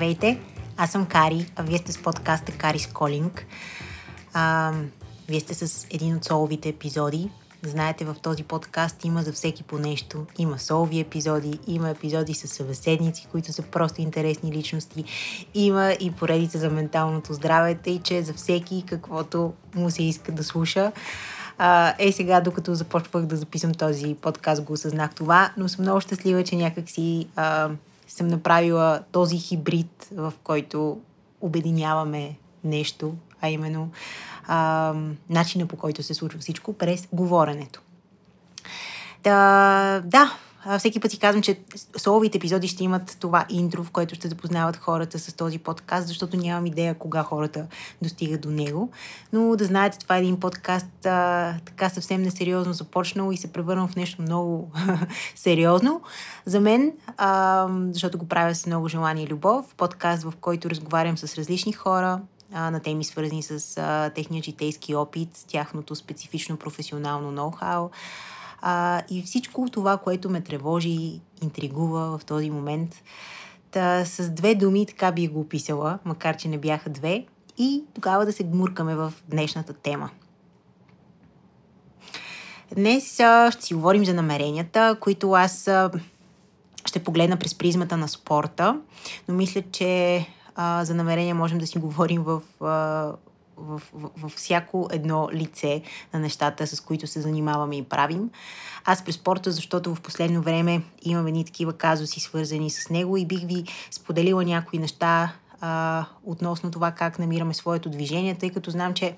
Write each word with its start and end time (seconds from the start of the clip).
Здравейте, 0.00 0.40
аз 0.76 0.90
съм 0.90 1.06
Кари, 1.06 1.46
а 1.56 1.62
вие 1.62 1.78
сте 1.78 1.92
с 1.92 2.02
подкаста 2.02 2.52
Кари 2.52 2.78
Колинг. 2.94 3.46
Вие 5.28 5.40
сте 5.40 5.54
с 5.54 5.86
един 5.90 6.16
от 6.16 6.24
соловите 6.24 6.68
епизоди. 6.68 7.30
Знаете, 7.62 8.04
в 8.04 8.16
този 8.22 8.42
подкаст 8.42 9.04
има 9.04 9.22
за 9.22 9.32
всеки 9.32 9.62
по 9.62 9.78
нещо. 9.78 10.26
Има 10.38 10.58
солови 10.58 11.00
епизоди, 11.00 11.58
има 11.66 11.90
епизоди 11.90 12.34
с 12.34 12.48
събеседници, 12.48 13.26
които 13.32 13.52
са 13.52 13.62
просто 13.62 14.00
интересни 14.00 14.52
личности. 14.52 15.04
Има 15.54 15.92
и 16.00 16.10
поредица 16.10 16.58
за 16.58 16.70
менталното 16.70 17.32
здраве, 17.32 17.74
тъй 17.74 18.00
че 18.02 18.22
за 18.22 18.34
всеки 18.34 18.84
каквото 18.88 19.52
му 19.74 19.90
се 19.90 20.02
иска 20.02 20.32
да 20.32 20.44
слуша. 20.44 20.92
Е, 21.98 22.12
сега, 22.12 22.40
докато 22.40 22.74
започвах 22.74 23.26
да 23.26 23.36
записвам 23.36 23.74
този 23.74 24.14
подкаст, 24.14 24.62
го 24.62 24.72
осъзнах 24.72 25.14
това, 25.14 25.52
но 25.56 25.68
съм 25.68 25.84
много 25.84 26.00
щастлива, 26.00 26.44
че 26.44 26.56
някакси 26.56 27.26
съм 28.12 28.28
направила 28.28 29.02
този 29.12 29.38
хибрид, 29.38 30.08
в 30.12 30.32
който 30.44 31.00
обединяваме 31.40 32.36
нещо, 32.64 33.14
а 33.40 33.48
именно 33.48 33.90
а, 34.46 34.94
начина 35.30 35.66
по 35.66 35.76
който 35.76 36.02
се 36.02 36.14
случва 36.14 36.40
всичко 36.40 36.72
през 36.72 37.08
говоренето. 37.12 37.80
Да, 39.24 40.02
да, 40.04 40.36
всеки 40.78 41.00
път 41.00 41.10
си 41.10 41.18
казвам, 41.18 41.42
че 41.42 41.60
соловите 41.96 42.38
епизоди 42.38 42.68
ще 42.68 42.84
имат 42.84 43.16
това 43.20 43.46
интро, 43.48 43.84
в 43.84 43.90
което 43.90 44.14
ще 44.14 44.28
запознават 44.28 44.76
хората 44.76 45.18
с 45.18 45.32
този 45.32 45.58
подкаст, 45.58 46.08
защото 46.08 46.36
нямам 46.36 46.66
идея 46.66 46.94
кога 46.94 47.22
хората 47.22 47.66
достигат 48.02 48.40
до 48.40 48.50
него. 48.50 48.90
Но 49.32 49.56
да 49.56 49.64
знаете, 49.64 49.98
това 49.98 50.16
е 50.16 50.20
един 50.20 50.40
подкаст 50.40 51.06
а, 51.06 51.54
така 51.64 51.88
съвсем 51.88 52.22
несериозно 52.22 52.72
започнал 52.72 53.32
и 53.32 53.36
се 53.36 53.52
превърнал 53.52 53.88
в 53.88 53.96
нещо 53.96 54.22
много 54.22 54.70
сериозно 55.34 56.00
за 56.46 56.60
мен, 56.60 56.92
а, 57.16 57.68
защото 57.92 58.18
го 58.18 58.28
правя 58.28 58.54
с 58.54 58.66
много 58.66 58.88
желание 58.88 59.24
и 59.24 59.28
любов. 59.28 59.74
Подкаст, 59.76 60.22
в 60.22 60.32
който 60.40 60.70
разговарям 60.70 61.18
с 61.18 61.34
различни 61.34 61.72
хора, 61.72 62.20
а, 62.52 62.70
на 62.70 62.80
теми 62.80 63.04
свързани 63.04 63.42
с 63.42 63.78
а, 63.78 64.10
техния 64.14 64.42
житейски 64.42 64.94
опит, 64.94 65.36
с 65.36 65.44
тяхното 65.44 65.94
специфично 65.94 66.56
професионално 66.56 67.32
ноу-хау 67.32 67.90
а, 68.62 69.02
и 69.10 69.22
всичко 69.22 69.68
това, 69.72 69.96
което 69.96 70.30
ме 70.30 70.40
тревожи 70.40 71.20
интригува 71.42 72.18
в 72.18 72.24
този 72.24 72.50
момент. 72.50 72.94
Та, 73.70 74.04
с 74.04 74.30
две 74.30 74.54
думи 74.54 74.86
така 74.86 75.12
би 75.12 75.28
го 75.28 75.40
описала, 75.40 75.98
макар 76.04 76.36
че 76.36 76.48
не 76.48 76.58
бяха 76.58 76.90
две, 76.90 77.26
и 77.58 77.84
тогава 77.94 78.26
да 78.26 78.32
се 78.32 78.44
гмуркаме 78.44 78.94
в 78.94 79.12
днешната 79.28 79.72
тема. 79.72 80.10
Днес 82.74 83.20
а, 83.20 83.50
ще 83.50 83.64
си 83.64 83.74
говорим 83.74 84.04
за 84.04 84.14
намеренията, 84.14 84.96
които 85.00 85.32
аз 85.32 85.68
а, 85.68 85.90
ще 86.84 87.04
погледна 87.04 87.36
през 87.36 87.54
призмата 87.54 87.96
на 87.96 88.08
спорта, 88.08 88.80
но 89.28 89.34
мисля, 89.34 89.62
че 89.72 90.26
а, 90.54 90.84
за 90.84 90.94
намерения 90.94 91.34
можем 91.34 91.58
да 91.58 91.66
си 91.66 91.78
говорим 91.78 92.22
в, 92.22 92.42
а, 92.60 93.12
в, 93.60 93.82
в, 93.92 94.10
в 94.16 94.28
всяко 94.28 94.88
едно 94.92 95.28
лице 95.32 95.82
на 96.14 96.20
нещата, 96.20 96.66
с 96.66 96.80
които 96.80 97.06
се 97.06 97.20
занимаваме 97.20 97.76
и 97.76 97.82
правим. 97.82 98.30
Аз 98.84 99.04
през 99.04 99.14
спорта, 99.14 99.52
защото 99.52 99.94
в 99.94 100.00
последно 100.00 100.42
време 100.42 100.82
имам 101.02 101.26
едни 101.26 101.44
такива 101.44 101.72
казуси, 101.72 102.20
свързани 102.20 102.70
с 102.70 102.90
него 102.90 103.16
и 103.16 103.26
бих 103.26 103.40
ви 103.40 103.64
споделила 103.90 104.44
някои 104.44 104.78
неща 104.78 105.32
а, 105.60 106.04
относно 106.24 106.70
това 106.70 106.90
как 106.90 107.18
намираме 107.18 107.54
своето 107.54 107.90
движение, 107.90 108.34
тъй 108.34 108.50
като 108.50 108.70
знам, 108.70 108.94
че 108.94 109.16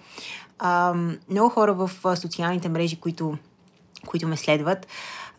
а, 0.59 0.95
много 1.31 1.49
хора 1.49 1.75
в 1.75 2.17
социалните 2.17 2.69
мрежи, 2.69 3.01
които, 3.01 3.39
които 4.07 4.29
ме 4.29 4.37
следват, 4.37 4.87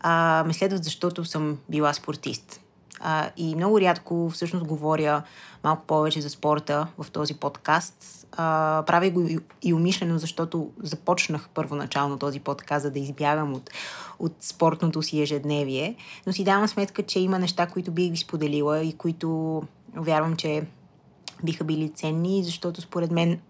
а, 0.00 0.44
ме 0.46 0.52
следват 0.52 0.84
защото 0.84 1.24
съм 1.24 1.58
била 1.68 1.92
спортист. 1.92 2.60
А, 3.06 3.30
и 3.36 3.54
много 3.54 3.80
рядко 3.80 4.30
всъщност 4.30 4.66
говоря 4.66 5.22
малко 5.64 5.82
повече 5.86 6.20
за 6.20 6.30
спорта 6.30 6.86
в 6.98 7.10
този 7.10 7.34
подкаст. 7.34 8.26
А, 8.32 8.82
правя 8.86 9.10
го 9.10 9.28
и, 9.28 9.38
и 9.62 9.74
умишлено, 9.74 10.18
защото 10.18 10.70
започнах 10.82 11.48
първоначално 11.54 12.18
този 12.18 12.40
подкаст, 12.40 12.82
за 12.82 12.90
да 12.90 12.98
избягам 12.98 13.54
от, 13.54 13.70
от 14.18 14.32
спортното 14.40 15.02
си 15.02 15.22
ежедневие. 15.22 15.96
Но 16.26 16.32
си 16.32 16.44
давам 16.44 16.68
сметка, 16.68 17.02
че 17.02 17.20
има 17.20 17.38
неща, 17.38 17.66
които 17.66 17.90
бих 17.90 18.10
ви 18.10 18.16
споделила 18.16 18.82
и 18.82 18.92
които 18.92 19.62
вярвам, 19.96 20.36
че 20.36 20.62
биха 21.44 21.64
били 21.64 21.88
ценни, 21.88 22.44
защото 22.44 22.80
според 22.80 23.10
мен 23.10 23.40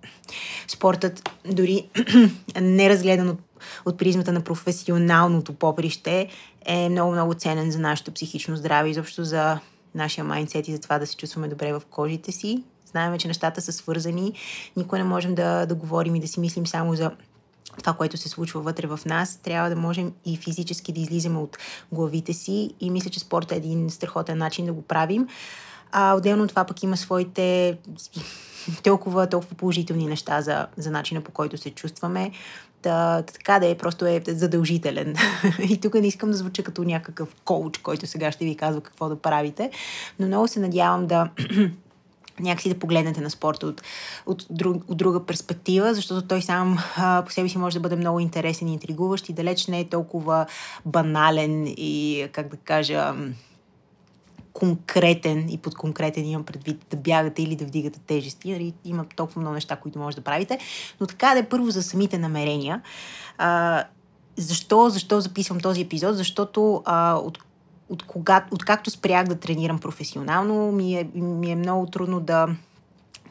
спортът 0.68 1.30
дори 1.52 1.88
не 2.60 2.90
разгледан 2.90 3.28
от, 3.28 3.38
от 3.84 3.98
призмата 3.98 4.32
на 4.32 4.40
професионалното 4.40 5.52
поприще 5.52 6.28
е 6.66 6.88
много-много 6.88 7.34
ценен 7.34 7.70
за 7.70 7.78
нашето 7.78 8.12
психично 8.12 8.56
здраве, 8.56 8.88
изобщо 8.88 9.24
за 9.24 9.58
нашия 9.94 10.24
майндсет 10.24 10.68
и 10.68 10.72
за 10.72 10.80
това 10.80 10.98
да 10.98 11.06
се 11.06 11.16
чувстваме 11.16 11.48
добре 11.48 11.72
в 11.72 11.82
кожите 11.90 12.32
си. 12.32 12.62
Знаем, 12.86 13.18
че 13.18 13.28
нещата 13.28 13.60
са 13.60 13.72
свързани. 13.72 14.32
Никой 14.76 14.98
не 14.98 15.04
можем 15.04 15.34
да, 15.34 15.66
да 15.66 15.74
говорим 15.74 16.14
и 16.14 16.20
да 16.20 16.28
си 16.28 16.40
мислим 16.40 16.66
само 16.66 16.96
за 16.96 17.10
това, 17.78 17.92
което 17.92 18.16
се 18.16 18.28
случва 18.28 18.60
вътре 18.60 18.86
в 18.86 19.00
нас, 19.06 19.36
трябва 19.36 19.70
да 19.70 19.76
можем 19.76 20.12
и 20.24 20.36
физически 20.36 20.92
да 20.92 21.00
излизаме 21.00 21.38
от 21.38 21.58
главите 21.92 22.32
си 22.32 22.74
и 22.80 22.90
мисля, 22.90 23.10
че 23.10 23.20
спорт 23.20 23.52
е 23.52 23.56
един 23.56 23.90
страхотен 23.90 24.38
начин 24.38 24.66
да 24.66 24.72
го 24.72 24.82
правим. 24.82 25.28
А 25.92 26.14
отделно 26.14 26.48
това 26.48 26.64
пък 26.64 26.82
има 26.82 26.96
своите 26.96 27.78
толкова, 28.82 29.26
толкова 29.26 29.54
положителни 29.54 30.06
неща 30.06 30.40
за, 30.40 30.66
за 30.76 30.90
начина 30.90 31.20
по 31.20 31.30
който 31.30 31.58
се 31.58 31.70
чувстваме. 31.70 32.30
Та, 32.82 33.22
така 33.22 33.58
да 33.58 33.68
е, 33.68 33.74
просто 33.74 34.06
е 34.06 34.22
задължителен. 34.28 35.14
и 35.68 35.80
тук 35.80 35.94
не 35.94 36.06
искам 36.06 36.30
да 36.30 36.36
звуча 36.36 36.62
като 36.62 36.84
някакъв 36.84 37.28
коуч, 37.44 37.78
който 37.78 38.06
сега 38.06 38.32
ще 38.32 38.44
ви 38.44 38.56
казва 38.56 38.80
какво 38.80 39.08
да 39.08 39.16
правите, 39.16 39.70
но 40.18 40.26
много 40.26 40.48
се 40.48 40.60
надявам 40.60 41.06
да 41.06 41.28
някакси 42.40 42.68
да 42.68 42.78
погледнете 42.78 43.20
на 43.20 43.30
спорта 43.30 43.66
от, 43.66 43.82
от, 44.26 44.46
друг, 44.50 44.82
от 44.88 44.96
друга 44.96 45.26
перспектива, 45.26 45.94
защото 45.94 46.22
той 46.22 46.42
сам 46.42 46.78
а, 46.96 47.22
по 47.26 47.32
себе 47.32 47.48
си 47.48 47.58
може 47.58 47.74
да 47.74 47.80
бъде 47.80 47.96
много 47.96 48.20
интересен 48.20 48.68
и 48.68 48.72
интригуващ 48.72 49.28
и 49.28 49.32
далеч 49.32 49.66
не 49.66 49.80
е 49.80 49.88
толкова 49.88 50.46
банален 50.84 51.66
и, 51.66 52.26
как 52.32 52.48
да 52.48 52.56
кажа, 52.56 53.14
конкретен 54.54 55.48
и 55.48 55.58
под 55.58 55.74
конкретен 55.74 56.26
имам 56.26 56.44
предвид 56.44 56.86
да 56.90 56.96
бягате 56.96 57.42
или 57.42 57.56
да 57.56 57.64
вдигате 57.64 57.98
тежести. 57.98 58.52
Нали? 58.52 58.74
Има 58.84 59.04
толкова 59.16 59.40
много 59.40 59.54
неща, 59.54 59.76
които 59.76 59.98
може 59.98 60.16
да 60.16 60.22
правите. 60.22 60.58
Но 61.00 61.06
така 61.06 61.32
да 61.32 61.38
е 61.38 61.48
първо 61.48 61.70
за 61.70 61.82
самите 61.82 62.18
намерения. 62.18 62.82
А, 63.38 63.84
защо, 64.36 64.90
защо 64.90 65.20
записвам 65.20 65.60
този 65.60 65.80
епизод? 65.80 66.16
Защото 66.16 66.82
а, 66.84 67.14
от 67.14 67.38
от, 67.88 68.02
кога, 68.02 68.46
от 68.50 68.64
както 68.64 68.90
спрях 68.90 69.26
да 69.26 69.34
тренирам 69.34 69.78
професионално, 69.78 70.72
ми 70.72 70.94
е, 70.94 71.08
ми 71.14 71.50
е 71.50 71.56
много 71.56 71.86
трудно 71.86 72.20
да, 72.20 72.48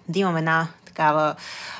да 0.09 0.19
имам 0.19 0.37
една 0.37 0.67
такава 0.85 1.35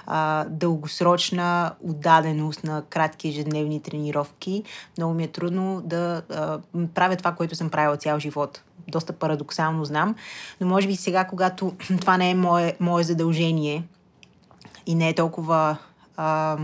а, 0.06 0.46
дългосрочна 0.50 1.74
отдаденост 1.84 2.64
на 2.64 2.84
кратки 2.90 3.28
ежедневни 3.28 3.82
тренировки. 3.82 4.64
Много 4.98 5.14
ми 5.14 5.24
е 5.24 5.28
трудно 5.28 5.82
да 5.86 6.22
а, 6.30 6.60
правя 6.94 7.16
това, 7.16 7.32
което 7.32 7.56
съм 7.56 7.70
правила 7.70 7.98
цял 7.98 8.20
живот. 8.20 8.62
Доста 8.88 9.14
парадоксално 9.14 9.86
знам, 9.86 10.16
но 10.62 10.68
може 10.68 10.88
би 10.88 10.96
сега, 10.96 11.26
когато 11.26 11.74
това 12.02 12.18
не 12.18 12.30
е 12.30 12.36
мое, 12.36 12.76
мое 12.80 13.04
задължение 13.04 13.84
и 14.86 14.96
не 14.96 15.10
е 15.10 15.16
толкова. 15.16 15.78
А, 16.18 16.58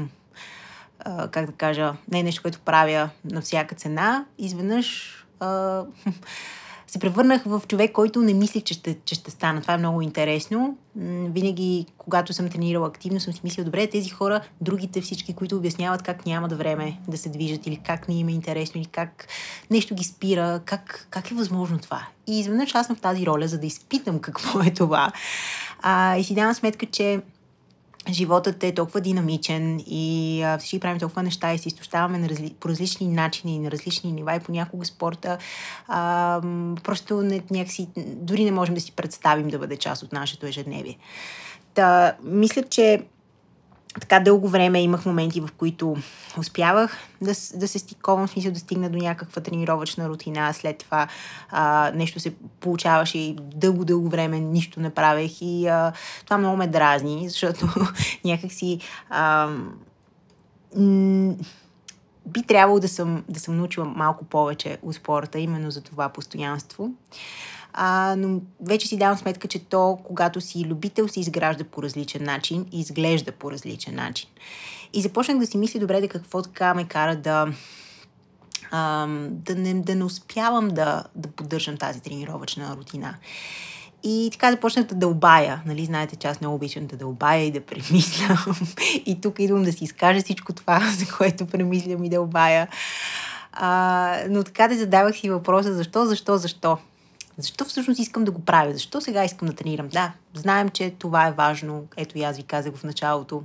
а, 0.99 1.27
как 1.27 1.45
да 1.45 1.51
кажа, 1.51 1.93
не 2.11 2.19
е 2.19 2.23
нещо, 2.23 2.41
което 2.41 2.59
правя 2.59 3.09
на 3.25 3.41
всяка 3.41 3.75
цена, 3.75 4.25
изведнъж 4.37 5.15
а, 5.39 5.83
се 6.89 6.99
превърнах 6.99 7.43
в 7.45 7.61
човек, 7.67 7.91
който 7.91 8.21
не 8.21 8.33
мислих, 8.33 8.63
че 8.63 8.73
ще, 8.73 8.97
че 9.05 9.15
ще 9.15 9.31
стана. 9.31 9.61
Това 9.61 9.73
е 9.73 9.77
много 9.77 10.01
интересно. 10.01 10.77
Винаги, 11.25 11.85
когато 11.97 12.33
съм 12.33 12.49
тренирала 12.49 12.87
активно, 12.87 13.19
съм 13.19 13.33
си 13.33 13.41
мислила, 13.43 13.65
добре, 13.65 13.87
тези 13.87 14.09
хора, 14.09 14.41
другите 14.61 15.01
всички, 15.01 15.33
които 15.33 15.57
обясняват 15.57 16.01
как 16.01 16.25
нямат 16.25 16.57
време 16.57 16.99
да 17.07 17.17
се 17.17 17.29
движат 17.29 17.67
или 17.67 17.77
как 17.85 18.07
не 18.07 18.19
им 18.19 18.27
е 18.27 18.31
интересно 18.31 18.81
или 18.81 18.87
как 18.87 19.27
нещо 19.71 19.95
ги 19.95 20.03
спира, 20.03 20.61
как, 20.65 21.07
как 21.09 21.31
е 21.31 21.35
възможно 21.35 21.79
това. 21.79 22.07
И 22.27 22.39
изведнъж 22.39 22.75
аз 22.75 22.87
съм 22.87 22.95
в 22.95 23.01
тази 23.01 23.25
роля, 23.25 23.47
за 23.47 23.59
да 23.59 23.67
изпитам 23.67 24.19
какво 24.19 24.61
е 24.61 24.73
това. 24.73 25.11
А, 25.81 26.17
и 26.17 26.23
си 26.23 26.35
давам 26.35 26.53
сметка, 26.53 26.85
че 26.85 27.21
животът 28.09 28.63
е 28.63 28.73
толкова 28.73 29.01
динамичен 29.01 29.79
и 29.87 30.45
всички 30.59 30.79
правим 30.79 30.99
толкова 30.99 31.23
неща 31.23 31.53
и 31.53 31.57
се 31.57 31.67
изтощаваме 31.67 32.17
на 32.17 32.29
разли, 32.29 32.55
по 32.59 32.69
различни 32.69 33.07
начини, 33.07 33.59
на 33.59 33.71
различни 33.71 34.11
нива 34.11 34.35
и 34.35 34.39
понякога 34.39 34.85
спорта 34.85 35.37
а, 35.87 36.41
просто 36.83 37.21
не, 37.21 37.41
някакси, 37.51 37.87
дори 37.97 38.43
не 38.43 38.51
можем 38.51 38.75
да 38.75 38.81
си 38.81 38.91
представим 38.91 39.47
да 39.47 39.59
бъде 39.59 39.77
част 39.77 40.03
от 40.03 40.13
нашето 40.13 40.45
ежедневие. 40.45 40.97
Та, 41.73 42.15
мисля, 42.23 42.63
че 42.63 43.03
така 43.93 44.19
дълго 44.19 44.47
време 44.47 44.81
имах 44.81 45.05
моменти, 45.05 45.41
в 45.41 45.49
които 45.57 45.97
успявах 46.37 46.97
да, 47.21 47.31
да 47.53 47.67
се 47.67 47.79
стиковам, 47.79 48.27
в 48.27 48.31
смисъл 48.31 48.51
да 48.51 48.59
стигна 48.59 48.89
до 48.89 48.97
някаква 48.97 49.41
тренировъчна 49.41 50.09
рутина. 50.09 50.53
След 50.53 50.77
това 50.77 51.07
а, 51.49 51.91
нещо 51.95 52.19
се 52.19 52.33
получаваше 52.59 53.17
и 53.17 53.35
дълго-дълго 53.39 54.09
време 54.09 54.39
нищо 54.39 54.79
не 54.79 54.89
правех 54.89 55.41
и 55.41 55.67
а, 55.67 55.93
това 56.25 56.37
много 56.37 56.57
ме 56.57 56.67
дразни, 56.67 57.29
защото 57.29 57.69
някакси 58.25 58.79
а, 59.09 59.49
м- 60.75 61.35
би 62.25 62.43
трябвало 62.43 62.79
да 62.79 62.87
съм, 62.87 63.23
да 63.29 63.39
съм 63.39 63.57
научила 63.57 63.85
малко 63.85 64.25
повече 64.25 64.77
от 64.81 64.95
спорта, 64.95 65.39
именно 65.39 65.71
за 65.71 65.81
това 65.81 66.09
постоянство. 66.09 66.91
А, 67.81 68.15
но 68.17 68.41
вече 68.61 68.87
си 68.87 68.97
давам 68.97 69.17
сметка, 69.17 69.47
че 69.47 69.59
то, 69.59 69.99
когато 70.03 70.41
си 70.41 70.65
любител, 70.65 71.07
се 71.07 71.19
изгражда 71.19 71.63
по 71.63 71.83
различен 71.83 72.23
начин 72.23 72.65
и 72.71 72.79
изглежда 72.79 73.31
по 73.31 73.51
различен 73.51 73.95
начин. 73.95 74.29
И 74.93 75.01
започнах 75.01 75.37
да 75.37 75.47
си 75.47 75.57
мисля, 75.57 75.79
добре, 75.79 76.01
да 76.01 76.07
какво 76.07 76.41
така 76.41 76.73
ме 76.73 76.87
кара 76.87 77.15
да, 77.15 77.47
а, 78.71 79.07
да, 79.29 79.55
не, 79.55 79.73
да 79.73 79.95
не 79.95 80.03
успявам 80.03 80.67
да, 80.67 81.03
да 81.15 81.29
поддържам 81.29 81.77
тази 81.77 82.01
тренировъчна 82.01 82.75
рутина. 82.77 83.15
И 84.03 84.29
така 84.31 84.51
започнах 84.51 84.85
да 84.85 84.95
дълбая. 84.95 85.61
Нали, 85.65 85.85
знаете, 85.85 86.15
че 86.15 86.27
аз 86.27 86.41
много 86.41 86.55
обичам 86.55 86.87
да 86.87 86.97
дълбая 86.97 87.43
и 87.43 87.51
да 87.51 87.61
премислям. 87.61 88.37
и 89.05 89.21
тук 89.21 89.39
идвам 89.39 89.63
да 89.63 89.71
си 89.71 89.83
изкажа 89.83 90.21
всичко 90.21 90.53
това, 90.53 90.79
за 90.97 91.05
което 91.17 91.45
премислям 91.45 92.03
и 92.03 92.09
дълбая. 92.09 92.67
А, 93.51 94.17
но 94.29 94.43
така 94.43 94.67
да 94.67 94.77
задавах 94.77 95.17
си 95.17 95.29
въпроса 95.29 95.73
защо, 95.73 96.05
защо, 96.05 96.37
защо. 96.37 96.77
Защо 97.39 97.65
всъщност 97.65 97.99
искам 97.99 98.23
да 98.23 98.31
го 98.31 98.41
правя? 98.41 98.73
Защо 98.73 99.01
сега 99.01 99.25
искам 99.25 99.47
да 99.47 99.53
тренирам? 99.53 99.87
Да, 99.87 100.13
знаем, 100.33 100.69
че 100.69 100.89
това 100.99 101.27
е 101.27 101.31
важно. 101.31 101.87
Ето 101.97 102.17
и 102.17 102.23
аз 102.23 102.37
ви 102.37 102.43
казах 102.43 102.75
в 102.75 102.83
началото. 102.83 103.43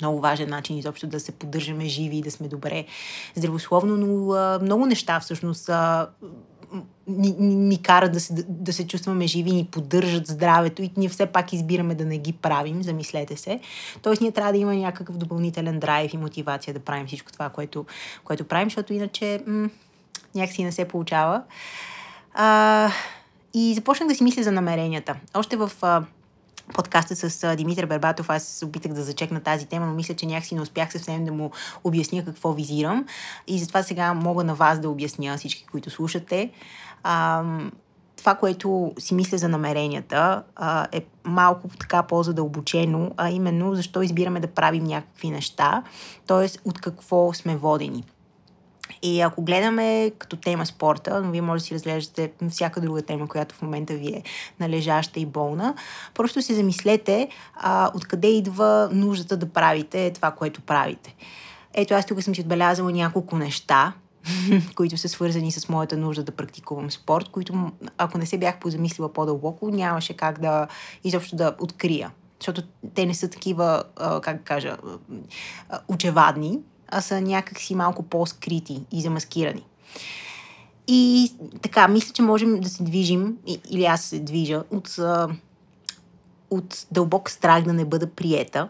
Много 0.00 0.20
важен 0.20 0.50
начин 0.50 0.78
изобщо 0.78 1.06
да 1.06 1.20
се 1.20 1.32
поддържаме 1.32 1.86
живи 1.86 2.16
и 2.16 2.22
да 2.22 2.30
сме 2.30 2.48
добре 2.48 2.84
здравословно, 3.34 3.96
но 3.96 4.32
а, 4.32 4.58
много 4.62 4.86
неща 4.86 5.20
всъщност 5.20 5.68
а, 5.68 6.08
ни, 7.06 7.34
ни, 7.38 7.54
ни 7.54 7.82
карат 7.82 8.12
да 8.12 8.20
се, 8.20 8.44
да, 8.48 8.72
се 8.72 8.86
чувстваме 8.86 9.26
живи, 9.26 9.52
ни 9.52 9.68
поддържат 9.70 10.26
здравето 10.26 10.82
и 10.82 10.90
ние 10.96 11.08
все 11.08 11.26
пак 11.26 11.52
избираме 11.52 11.94
да 11.94 12.04
не 12.04 12.18
ги 12.18 12.32
правим, 12.32 12.82
замислете 12.82 13.36
се. 13.36 13.60
Тоест 14.02 14.20
ние 14.20 14.32
трябва 14.32 14.52
да 14.52 14.58
има 14.58 14.74
някакъв 14.74 15.16
допълнителен 15.16 15.78
драйв 15.80 16.14
и 16.14 16.16
мотивация 16.16 16.74
да 16.74 16.80
правим 16.80 17.06
всичко 17.06 17.32
това, 17.32 17.48
което, 17.48 17.86
което 18.24 18.44
правим, 18.44 18.66
защото 18.66 18.92
иначе 18.92 19.42
м- 19.46 19.68
някакси 20.34 20.64
не 20.64 20.72
се 20.72 20.88
получава. 20.88 21.42
А, 22.38 22.90
и 23.54 23.74
започнах 23.74 24.08
да 24.08 24.14
си 24.14 24.24
мисля 24.24 24.42
за 24.42 24.52
намеренията. 24.52 25.16
Още 25.34 25.56
в 25.56 25.70
а, 25.82 26.04
подкаста 26.74 27.16
с 27.16 27.44
а, 27.44 27.56
Димитър 27.56 27.86
Бербатов 27.86 28.30
аз 28.30 28.42
се 28.42 28.64
опитах 28.64 28.92
да 28.92 29.02
зачекна 29.02 29.40
тази 29.40 29.66
тема, 29.66 29.86
но 29.86 29.94
мисля, 29.94 30.14
че 30.14 30.26
някакси 30.26 30.54
не 30.54 30.60
успях 30.60 30.92
съвсем 30.92 31.24
да 31.24 31.32
му 31.32 31.50
обясня 31.84 32.24
какво 32.24 32.52
визирам. 32.52 33.06
И 33.46 33.58
затова 33.58 33.82
сега 33.82 34.14
мога 34.14 34.44
на 34.44 34.54
вас 34.54 34.80
да 34.80 34.90
обясня 34.90 35.36
всички, 35.36 35.66
които 35.66 35.90
слушате. 35.90 36.50
А, 37.02 37.42
това, 38.16 38.34
което 38.34 38.92
си 38.98 39.14
мисля 39.14 39.38
за 39.38 39.48
намеренията, 39.48 40.42
а, 40.56 40.86
е 40.92 41.04
малко 41.24 41.68
така 41.68 42.02
по-задълбочено, 42.02 43.10
а 43.16 43.30
именно 43.30 43.74
защо 43.74 44.02
избираме 44.02 44.40
да 44.40 44.46
правим 44.46 44.84
някакви 44.84 45.30
неща, 45.30 45.82
т.е. 46.26 46.68
от 46.68 46.80
какво 46.80 47.32
сме 47.32 47.56
водени. 47.56 48.04
И 49.06 49.20
ако 49.20 49.42
гледаме 49.42 50.12
като 50.18 50.36
тема 50.36 50.66
спорта, 50.66 51.22
но 51.24 51.30
вие 51.30 51.42
може 51.42 51.62
да 51.62 51.66
си 51.66 51.74
разглеждате 51.74 52.32
всяка 52.50 52.80
друга 52.80 53.02
тема, 53.02 53.28
която 53.28 53.54
в 53.54 53.62
момента 53.62 53.94
ви 53.94 54.08
е 54.08 54.22
належаща 54.60 55.20
и 55.20 55.26
болна, 55.26 55.74
просто 56.14 56.42
се 56.42 56.54
замислете 56.54 57.28
а, 57.54 57.90
откъде 57.94 58.28
идва 58.28 58.88
нуждата 58.92 59.36
да 59.36 59.48
правите 59.48 60.12
това, 60.14 60.30
което 60.30 60.60
правите. 60.60 61.14
Ето 61.74 61.94
аз 61.94 62.06
тук 62.06 62.22
съм 62.22 62.34
си 62.34 62.40
отбелязала 62.40 62.92
няколко 62.92 63.36
неща, 63.38 63.92
които 64.76 64.96
са 64.96 65.08
свързани 65.08 65.52
с 65.52 65.68
моята 65.68 65.96
нужда 65.96 66.22
да 66.22 66.32
практикувам 66.32 66.90
спорт, 66.90 67.28
които 67.28 67.72
ако 67.98 68.18
не 68.18 68.26
се 68.26 68.38
бях 68.38 68.58
позамислила 68.58 69.12
по-дълбоко, 69.12 69.70
нямаше 69.70 70.12
как 70.12 70.40
да 70.40 70.66
изобщо 71.04 71.36
да 71.36 71.56
открия. 71.60 72.10
Защото 72.40 72.62
те 72.94 73.06
не 73.06 73.14
са 73.14 73.30
такива, 73.30 73.82
как 74.22 74.36
да 74.36 74.44
кажа, 74.44 74.76
очевадни, 75.88 76.60
а 76.88 77.00
са 77.00 77.20
някакси 77.20 77.74
малко 77.74 78.02
по-скрити 78.02 78.82
и 78.92 79.02
замаскирани. 79.02 79.64
И 80.88 81.32
така, 81.62 81.88
мисля, 81.88 82.12
че 82.12 82.22
можем 82.22 82.60
да 82.60 82.68
се 82.68 82.82
движим, 82.82 83.36
или 83.70 83.84
аз 83.84 84.04
се 84.04 84.18
движа, 84.18 84.62
от, 84.70 84.96
от 86.50 86.86
дълбок 86.90 87.30
страх 87.30 87.62
да 87.62 87.72
не 87.72 87.84
бъда 87.84 88.06
приета. 88.10 88.68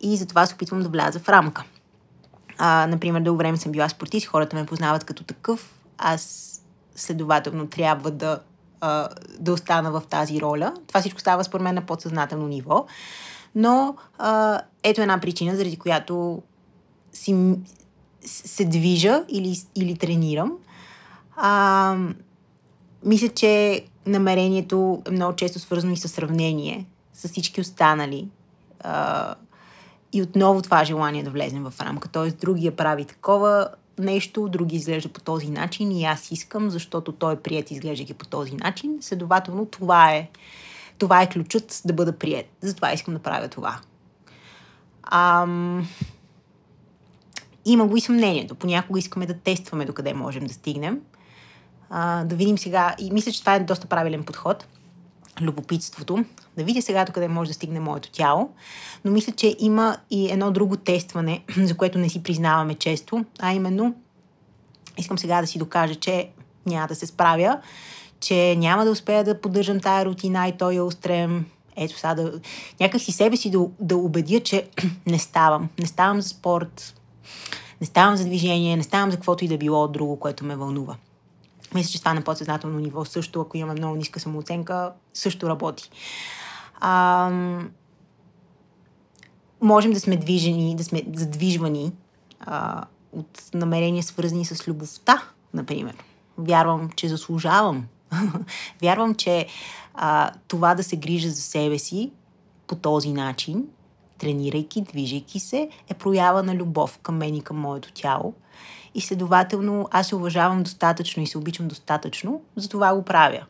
И 0.00 0.16
затова 0.16 0.46
се 0.46 0.54
опитвам 0.54 0.82
да 0.82 0.88
вляза 0.88 1.18
в 1.18 1.28
рамка. 1.28 1.64
А, 2.58 2.86
например, 2.86 3.20
дълго 3.20 3.38
време 3.38 3.56
съм 3.56 3.72
била 3.72 3.88
спортист, 3.88 4.26
хората 4.26 4.56
ме 4.56 4.66
познават 4.66 5.04
като 5.04 5.24
такъв. 5.24 5.74
Аз 5.98 6.54
следователно 6.96 7.66
трябва 7.66 8.10
да, 8.10 8.40
да 9.38 9.52
остана 9.52 9.90
в 9.90 10.02
тази 10.10 10.40
роля. 10.40 10.74
Това 10.86 11.00
всичко 11.00 11.20
става 11.20 11.44
според 11.44 11.64
мен 11.64 11.74
на 11.74 11.86
подсъзнателно 11.86 12.48
ниво. 12.48 12.86
Но 13.54 13.96
а, 14.18 14.60
ето 14.82 15.00
една 15.00 15.20
причина, 15.20 15.56
заради 15.56 15.76
която 15.76 16.42
си, 17.18 17.56
се 18.20 18.64
движа 18.64 19.24
или, 19.28 19.56
или 19.74 19.98
тренирам. 19.98 20.52
А, 21.36 21.96
мисля, 23.04 23.28
че 23.28 23.84
намерението 24.06 25.02
е 25.06 25.10
много 25.10 25.36
често 25.36 25.58
свързано 25.58 25.92
и 25.92 25.96
с 25.96 26.08
сравнение 26.08 26.86
с 27.12 27.28
всички 27.28 27.60
останали. 27.60 28.28
А, 28.80 29.34
и 30.12 30.22
отново 30.22 30.62
това 30.62 30.84
желание 30.84 31.22
да 31.22 31.30
влезем 31.30 31.64
в 31.64 31.80
рамка. 31.80 32.08
Т.е. 32.08 32.30
другия 32.30 32.76
прави 32.76 33.04
такова 33.04 33.68
нещо, 33.98 34.48
други 34.48 34.76
изглежда 34.76 35.08
по 35.08 35.20
този 35.20 35.50
начин 35.50 35.92
и 35.92 36.04
аз 36.04 36.30
искам, 36.30 36.70
защото 36.70 37.12
той 37.12 37.32
е 37.32 37.40
прият 37.40 37.70
изглеждайки 37.70 38.14
по 38.14 38.26
този 38.26 38.54
начин. 38.54 38.98
Следователно, 39.00 39.66
това 39.66 40.12
е, 40.12 40.30
това 40.98 41.22
е 41.22 41.28
ключът 41.28 41.82
да 41.84 41.92
бъда 41.92 42.18
прият. 42.18 42.46
Затова 42.60 42.92
искам 42.92 43.14
да 43.14 43.20
правя 43.20 43.48
това. 43.48 43.80
Ам... 45.02 45.88
Има 47.68 47.86
го 47.86 47.96
и 47.96 48.00
съмнението. 48.00 48.54
Понякога 48.54 48.98
искаме 48.98 49.26
да 49.26 49.34
тестваме 49.34 49.84
докъде 49.84 50.14
можем 50.14 50.46
да 50.46 50.54
стигнем. 50.54 51.00
А, 51.90 52.24
да 52.24 52.36
видим 52.36 52.58
сега, 52.58 52.94
и 52.98 53.10
мисля, 53.10 53.32
че 53.32 53.40
това 53.40 53.54
е 53.54 53.60
доста 53.60 53.86
правилен 53.86 54.24
подход, 54.24 54.66
любопитството, 55.40 56.24
да 56.56 56.64
видя 56.64 56.82
сега 56.82 57.04
докъде 57.04 57.28
може 57.28 57.50
да 57.50 57.54
стигне 57.54 57.80
моето 57.80 58.10
тяло, 58.10 58.50
но 59.04 59.10
мисля, 59.10 59.32
че 59.32 59.56
има 59.58 59.96
и 60.10 60.30
едно 60.30 60.50
друго 60.50 60.76
тестване, 60.76 61.44
за 61.56 61.76
което 61.76 61.98
не 61.98 62.08
си 62.08 62.22
признаваме 62.22 62.74
често, 62.74 63.24
а 63.38 63.52
именно 63.52 63.94
искам 64.98 65.18
сега 65.18 65.40
да 65.40 65.46
си 65.46 65.58
докажа, 65.58 65.94
че 65.94 66.28
няма 66.66 66.88
да 66.88 66.94
се 66.94 67.06
справя, 67.06 67.60
че 68.20 68.56
няма 68.56 68.84
да 68.84 68.90
успея 68.90 69.24
да 69.24 69.40
поддържам 69.40 69.80
тая 69.80 70.04
рутина 70.04 70.48
и 70.48 70.56
той 70.58 70.74
я 70.74 70.84
устрем. 70.84 71.46
Ето 71.76 71.98
сега 71.98 72.14
да... 72.14 72.40
Някак 72.80 73.00
си 73.00 73.12
себе 73.12 73.36
си 73.36 73.50
да, 73.50 73.58
да 73.80 73.96
убедя, 73.96 74.40
че 74.40 74.68
не 75.06 75.18
ставам. 75.18 75.68
Не 75.78 75.86
ставам 75.86 76.20
за 76.20 76.28
спорт, 76.28 76.94
не 77.80 77.86
ставам 77.86 78.16
за 78.16 78.24
движение, 78.24 78.76
не 78.76 78.82
ставам 78.82 79.10
за 79.10 79.16
каквото 79.16 79.44
и 79.44 79.48
да 79.48 79.58
било 79.58 79.88
друго, 79.88 80.20
което 80.20 80.44
ме 80.44 80.56
вълнува. 80.56 80.96
Мисля, 81.74 81.90
че 81.90 81.98
това 81.98 82.14
на 82.14 82.22
подсъзнателно 82.22 82.78
ниво 82.78 83.04
също, 83.04 83.40
ако 83.40 83.56
имаме 83.56 83.74
много 83.74 83.96
ниска 83.96 84.20
самооценка, 84.20 84.92
също 85.14 85.48
работи. 85.48 85.90
А, 86.80 87.30
можем 89.60 89.92
да 89.92 90.00
сме 90.00 90.16
движени, 90.16 90.76
да 90.76 90.84
сме 90.84 91.02
задвижвани 91.14 91.92
а, 92.40 92.84
от 93.12 93.42
намерения, 93.54 94.02
свързани 94.02 94.44
с 94.44 94.68
любовта, 94.68 95.22
например. 95.54 95.96
Вярвам, 96.38 96.90
че 96.96 97.08
заслужавам. 97.08 97.86
Вярвам, 98.82 99.14
че 99.14 99.46
а, 99.94 100.30
това 100.48 100.74
да 100.74 100.82
се 100.82 100.96
грижа 100.96 101.30
за 101.30 101.42
себе 101.42 101.78
си 101.78 102.10
по 102.66 102.74
този 102.74 103.12
начин 103.12 103.64
тренирайки, 104.18 104.82
движейки 104.82 105.40
се, 105.40 105.68
е 105.88 105.94
проява 105.94 106.42
на 106.42 106.54
любов 106.54 106.98
към 106.98 107.16
мен 107.16 107.34
и 107.34 107.40
към 107.40 107.56
моето 107.56 107.92
тяло. 107.92 108.34
И 108.94 109.00
следователно 109.00 109.88
аз 109.90 110.06
се 110.06 110.16
уважавам 110.16 110.62
достатъчно 110.62 111.22
и 111.22 111.26
се 111.26 111.38
обичам 111.38 111.68
достатъчно, 111.68 112.42
затова 112.56 112.94
го 112.94 113.02
правя. 113.02 113.44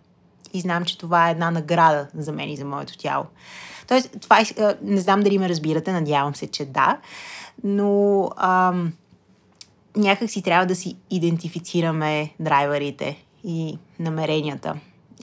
И 0.53 0.61
знам, 0.61 0.85
че 0.85 0.99
това 0.99 1.29
е 1.29 1.31
една 1.31 1.51
награда 1.51 2.09
за 2.15 2.33
мен 2.33 2.51
и 2.51 2.57
за 2.57 2.65
моето 2.65 2.99
тяло. 2.99 3.25
Тоест, 3.87 4.21
това 4.21 4.41
е, 4.41 4.45
не 4.83 5.01
знам 5.01 5.21
дали 5.21 5.39
ме 5.39 5.49
разбирате, 5.49 5.93
надявам 5.93 6.35
се, 6.35 6.47
че 6.47 6.65
да, 6.65 6.99
но 7.65 8.31
ам, 8.37 8.93
някак 9.97 10.31
си 10.31 10.43
трябва 10.43 10.67
да 10.67 10.75
си 10.75 10.97
идентифицираме 11.11 12.31
драйверите 12.41 13.25
и 13.45 13.79
намеренията 13.99 14.75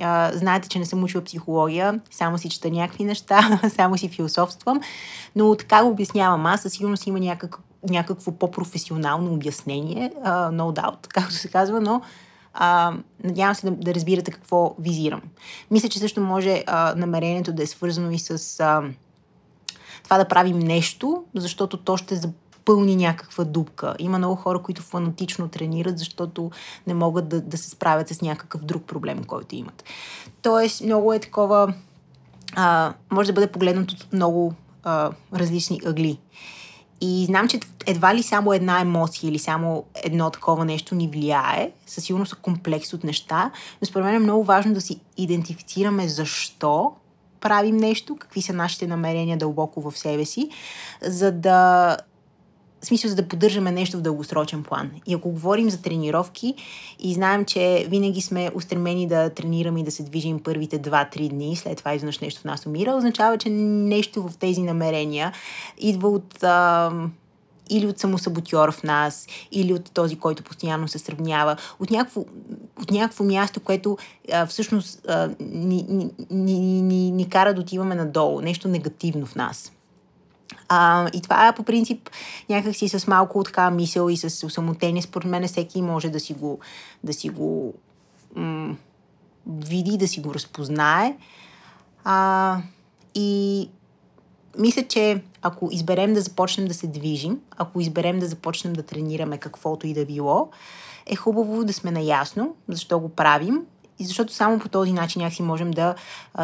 а, 0.02 0.32
знаете, 0.34 0.70
че 0.70 0.80
не 0.80 0.86
съм 0.86 1.04
учила 1.04 1.24
психология, 1.24 2.00
само 2.12 2.38
си 2.38 2.50
чета 2.50 2.70
някакви 2.70 3.04
неща, 3.04 3.60
само 3.76 3.98
си 3.98 4.10
философствам, 4.10 4.82
но 5.36 5.56
така 5.56 5.84
го 5.84 5.90
обяснявам 5.90 6.46
аз. 6.46 6.62
Със 6.62 6.74
сигурност 6.74 7.08
има 7.08 7.20
някак, 7.20 7.58
някакво 7.90 8.32
по-професионално 8.32 9.34
обяснение, 9.34 10.12
uh, 10.26 10.50
no 10.50 10.82
doubt, 10.82 11.08
както 11.08 11.34
се 11.34 11.48
казва, 11.48 11.82
но 11.82 12.02
uh, 12.60 12.98
надявам 13.24 13.56
се 13.56 13.70
да, 13.70 13.76
да 13.76 13.94
разбирате 13.94 14.32
какво 14.32 14.76
визирам. 14.80 15.22
Мисля, 15.72 15.90
че 15.90 16.00
също 16.00 16.22
може 16.22 16.50
uh, 16.50 16.96
намерението 16.96 17.54
да 17.54 17.64
е 17.64 17.68
свързано 17.68 18.12
и 18.12 18.20
с 18.20 18.38
uh, 18.38 18.94
това 20.04 20.18
да 20.18 20.28
правим 20.28 20.60
нещо, 20.60 21.24
защото 21.36 21.78
то 21.78 21.98
ще 21.98 22.16
пълни 22.66 22.96
някаква 22.96 23.44
дупка. 23.44 23.96
Има 24.00 24.18
много 24.18 24.36
хора, 24.36 24.62
които 24.62 24.82
фанатично 24.82 25.48
тренират, 25.48 26.00
защото 26.00 26.52
не 26.88 26.94
могат 26.94 27.30
да, 27.30 27.42
да 27.42 27.58
се 27.58 27.70
справят 27.70 28.08
с 28.08 28.22
някакъв 28.22 28.64
друг 28.64 28.84
проблем, 28.84 29.24
който 29.24 29.56
имат. 29.56 29.84
Тоест, 30.42 30.82
много 30.82 31.14
е 31.14 31.20
такова. 31.20 31.74
А, 32.56 32.94
може 33.12 33.28
да 33.28 33.34
бъде 33.34 33.52
погледнато 33.52 33.96
от 33.96 34.14
много 34.14 34.54
а, 34.84 35.12
различни 35.34 35.82
ъгли. 35.86 36.20
И 37.02 37.26
знам, 37.26 37.48
че 37.48 37.60
едва 37.86 38.16
ли 38.16 38.24
само 38.24 38.54
една 38.54 38.82
емоция 38.82 39.30
или 39.30 39.40
само 39.40 39.84
едно 40.04 40.30
такова 40.30 40.66
нещо 40.66 40.96
ни 40.96 41.08
влияе. 41.08 41.72
Със 41.86 42.04
сигурност 42.04 42.30
са 42.30 42.36
комплекс 42.36 42.94
от 42.94 43.04
неща, 43.04 43.52
но 43.82 43.86
според 43.86 44.06
мен 44.06 44.16
е 44.16 44.20
много 44.20 44.44
важно 44.44 44.74
да 44.74 44.82
си 44.82 45.00
идентифицираме 45.18 46.08
защо 46.08 46.92
правим 47.42 47.78
нещо, 47.78 48.16
какви 48.16 48.42
са 48.42 48.54
нашите 48.54 48.88
намерения 48.88 49.38
дълбоко 49.38 49.92
в 49.92 49.98
себе 49.98 50.26
си, 50.26 50.50
за 51.02 51.32
да 51.32 51.98
в 52.86 52.88
смисъл 52.88 53.10
за 53.10 53.16
да 53.16 53.28
поддържаме 53.28 53.72
нещо 53.72 53.98
в 53.98 54.02
дългосрочен 54.02 54.64
план. 54.64 54.92
И 55.08 55.14
ако 55.14 55.30
говорим 55.30 55.70
за 55.70 55.82
тренировки 55.82 56.54
и 57.00 57.14
знаем, 57.14 57.46
че 57.46 57.86
винаги 57.90 58.22
сме 58.22 58.52
устремени 58.56 59.08
да 59.08 59.30
тренираме 59.30 59.80
и 59.80 59.84
да 59.84 59.92
се 59.92 60.04
движим 60.04 60.40
първите 60.40 60.82
2-3 60.82 61.30
дни, 61.30 61.56
след 61.56 61.78
това 61.78 61.94
изведнъж 61.94 62.20
нещо 62.20 62.42
в 62.42 62.46
нас 62.46 62.66
умира, 62.66 62.96
означава, 62.96 63.38
че 63.38 63.50
нещо 63.50 64.22
в 64.22 64.38
тези 64.40 64.62
намерения 64.62 65.34
идва 65.78 66.10
от 66.10 66.44
а, 66.44 66.92
или 67.70 67.88
от 67.88 68.00
самосаботьор 68.00 68.72
в 68.72 68.84
нас, 68.84 69.28
или 69.52 69.74
от 69.74 69.92
този, 69.92 70.16
който 70.16 70.44
постоянно 70.44 70.88
се 70.88 71.00
сравнява, 71.00 71.56
от 71.80 71.92
някакво, 71.92 72.22
от 72.82 72.92
някакво 72.92 73.24
място, 73.24 73.60
което 73.60 73.98
а, 74.34 74.46
всъщност 74.46 75.06
а, 75.08 75.30
ни, 75.40 75.86
ни, 75.90 76.10
ни, 76.32 76.82
ни, 76.82 77.12
ни 77.12 77.30
кара 77.30 77.54
да 77.54 77.62
отиваме 77.62 77.96
надолу, 77.96 78.42
нещо 78.42 78.68
негативно 78.68 79.26
в 79.26 79.36
нас. 79.36 79.72
А, 80.70 81.10
и 81.14 81.22
това 81.22 81.54
по 81.56 81.64
принцип 81.64 82.10
някакси 82.50 82.90
с 82.90 83.08
малко 83.08 83.44
така 83.44 83.70
мисъл 83.70 84.10
и 84.10 84.18
с 84.18 84.46
усамотение, 84.46 85.02
според 85.02 85.30
мен 85.30 85.48
всеки 85.48 85.82
може 85.82 86.10
да 86.10 86.20
си 86.20 86.34
го, 86.34 86.60
да 87.04 87.14
си 87.14 87.30
го 87.30 87.74
м- 88.36 88.76
види, 89.48 89.98
да 89.98 90.08
си 90.08 90.22
го 90.22 90.34
разпознае. 90.34 91.18
А, 92.04 92.58
и 93.16 93.70
мисля, 94.58 94.84
че 94.88 95.22
ако 95.42 95.70
изберем 95.72 96.14
да 96.14 96.22
започнем 96.22 96.68
да 96.68 96.74
се 96.74 96.88
движим, 96.88 97.40
ако 97.58 97.82
изберем 97.82 98.20
да 98.20 98.28
започнем 98.28 98.74
да 98.74 98.84
тренираме 98.84 99.38
каквото 99.38 99.88
и 99.88 99.94
да 99.94 100.06
било, 100.06 100.50
е 101.06 101.16
хубаво 101.16 101.64
да 101.64 101.74
сме 101.74 101.92
наясно 101.92 102.56
защо 102.68 103.00
го 103.00 103.10
правим 103.10 103.62
и 104.00 104.06
защото 104.06 104.34
само 104.34 104.60
по 104.60 104.70
този 104.70 104.94
начин 104.94 105.22
някакси 105.22 105.42
можем 105.42 105.72
да 105.72 105.96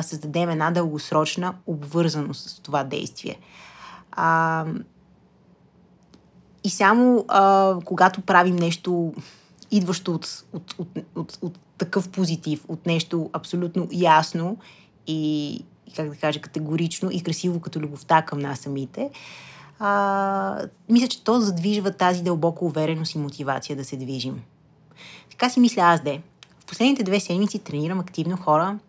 създадем 0.01 0.50
една 0.50 0.72
дългосрочна 0.72 1.53
обвързаност 1.67 2.50
с 2.50 2.60
това 2.60 2.84
действие. 2.84 3.39
А, 4.12 4.65
и 6.63 6.70
само 6.70 7.25
а, 7.27 7.75
когато 7.86 8.22
правим 8.22 8.56
нещо 8.56 9.13
идващо 9.72 10.13
от, 10.13 10.44
от, 10.53 10.75
от, 10.77 11.00
от, 11.15 11.38
от 11.41 11.60
такъв 11.77 12.10
позитив, 12.10 12.65
от 12.68 12.86
нещо 12.86 13.30
абсолютно 13.34 13.88
ясно 13.91 14.58
и, 15.08 15.63
как 15.96 16.10
да 16.10 16.15
кажа, 16.15 16.41
категорично 16.41 17.12
и 17.12 17.24
красиво 17.24 17.60
като 17.60 17.80
любовта 17.80 18.22
към 18.22 18.39
нас 18.39 18.60
самите, 18.60 19.10
а, 19.80 20.68
мисля, 20.89 21.08
че 21.08 21.24
то 21.24 21.39
задвижва 21.39 21.91
тази 21.91 22.24
дълбока 22.24 22.65
увереност 22.65 23.15
и 23.15 23.18
мотивация 23.18 23.75
да 23.75 23.86
се 23.86 23.98
движим. 23.98 24.41
Така 25.30 25.50
си 25.50 25.60
мисля 25.60 25.82
аз 25.82 26.01
де. 26.01 26.22
В 26.60 26.65
последните 26.65 27.03
две 27.03 27.20
седмици 27.20 27.60
тренирам 27.60 28.00
активно 28.00 28.38
хора, 28.38 28.80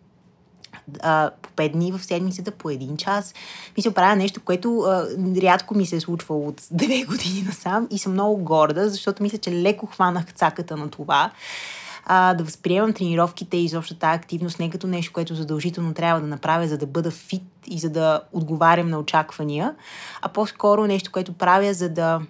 а, 1.01 1.31
по 1.41 1.49
5 1.49 1.71
дни 1.71 1.91
в 1.91 2.03
седмицата, 2.03 2.51
по 2.51 2.69
един 2.69 2.97
час. 2.97 3.33
Мисля, 3.77 3.91
правя 3.91 4.15
нещо, 4.15 4.41
което 4.41 4.79
а, 4.79 5.07
рядко 5.41 5.75
ми 5.75 5.85
се 5.85 5.95
е 5.95 5.99
случвало 5.99 6.47
от 6.47 6.61
9 6.61 7.07
години 7.07 7.43
насам 7.45 7.87
и 7.91 7.99
съм 7.99 8.11
много 8.11 8.37
горда, 8.37 8.89
защото 8.89 9.23
мисля, 9.23 9.37
че 9.37 9.51
леко 9.51 9.85
хванах 9.85 10.33
цаката 10.33 10.77
на 10.77 10.89
това. 10.89 11.31
А, 12.05 12.33
да 12.33 12.43
възприемам 12.43 12.93
тренировките 12.93 13.57
и 13.57 13.65
изобщо 13.65 13.95
тази 13.95 14.15
активност 14.15 14.59
не 14.59 14.69
като 14.69 14.87
нещо, 14.87 15.13
което 15.13 15.35
задължително 15.35 15.93
трябва 15.93 16.21
да 16.21 16.27
направя, 16.27 16.67
за 16.67 16.77
да 16.77 16.85
бъда 16.85 17.11
фит 17.11 17.43
и 17.67 17.79
за 17.79 17.89
да 17.89 18.21
отговарям 18.33 18.89
на 18.89 18.99
очаквания, 18.99 19.75
а 20.21 20.29
по-скоро 20.29 20.87
нещо, 20.87 21.11
което 21.11 21.33
правя, 21.33 21.73
за 21.73 21.89
да, 21.89 22.21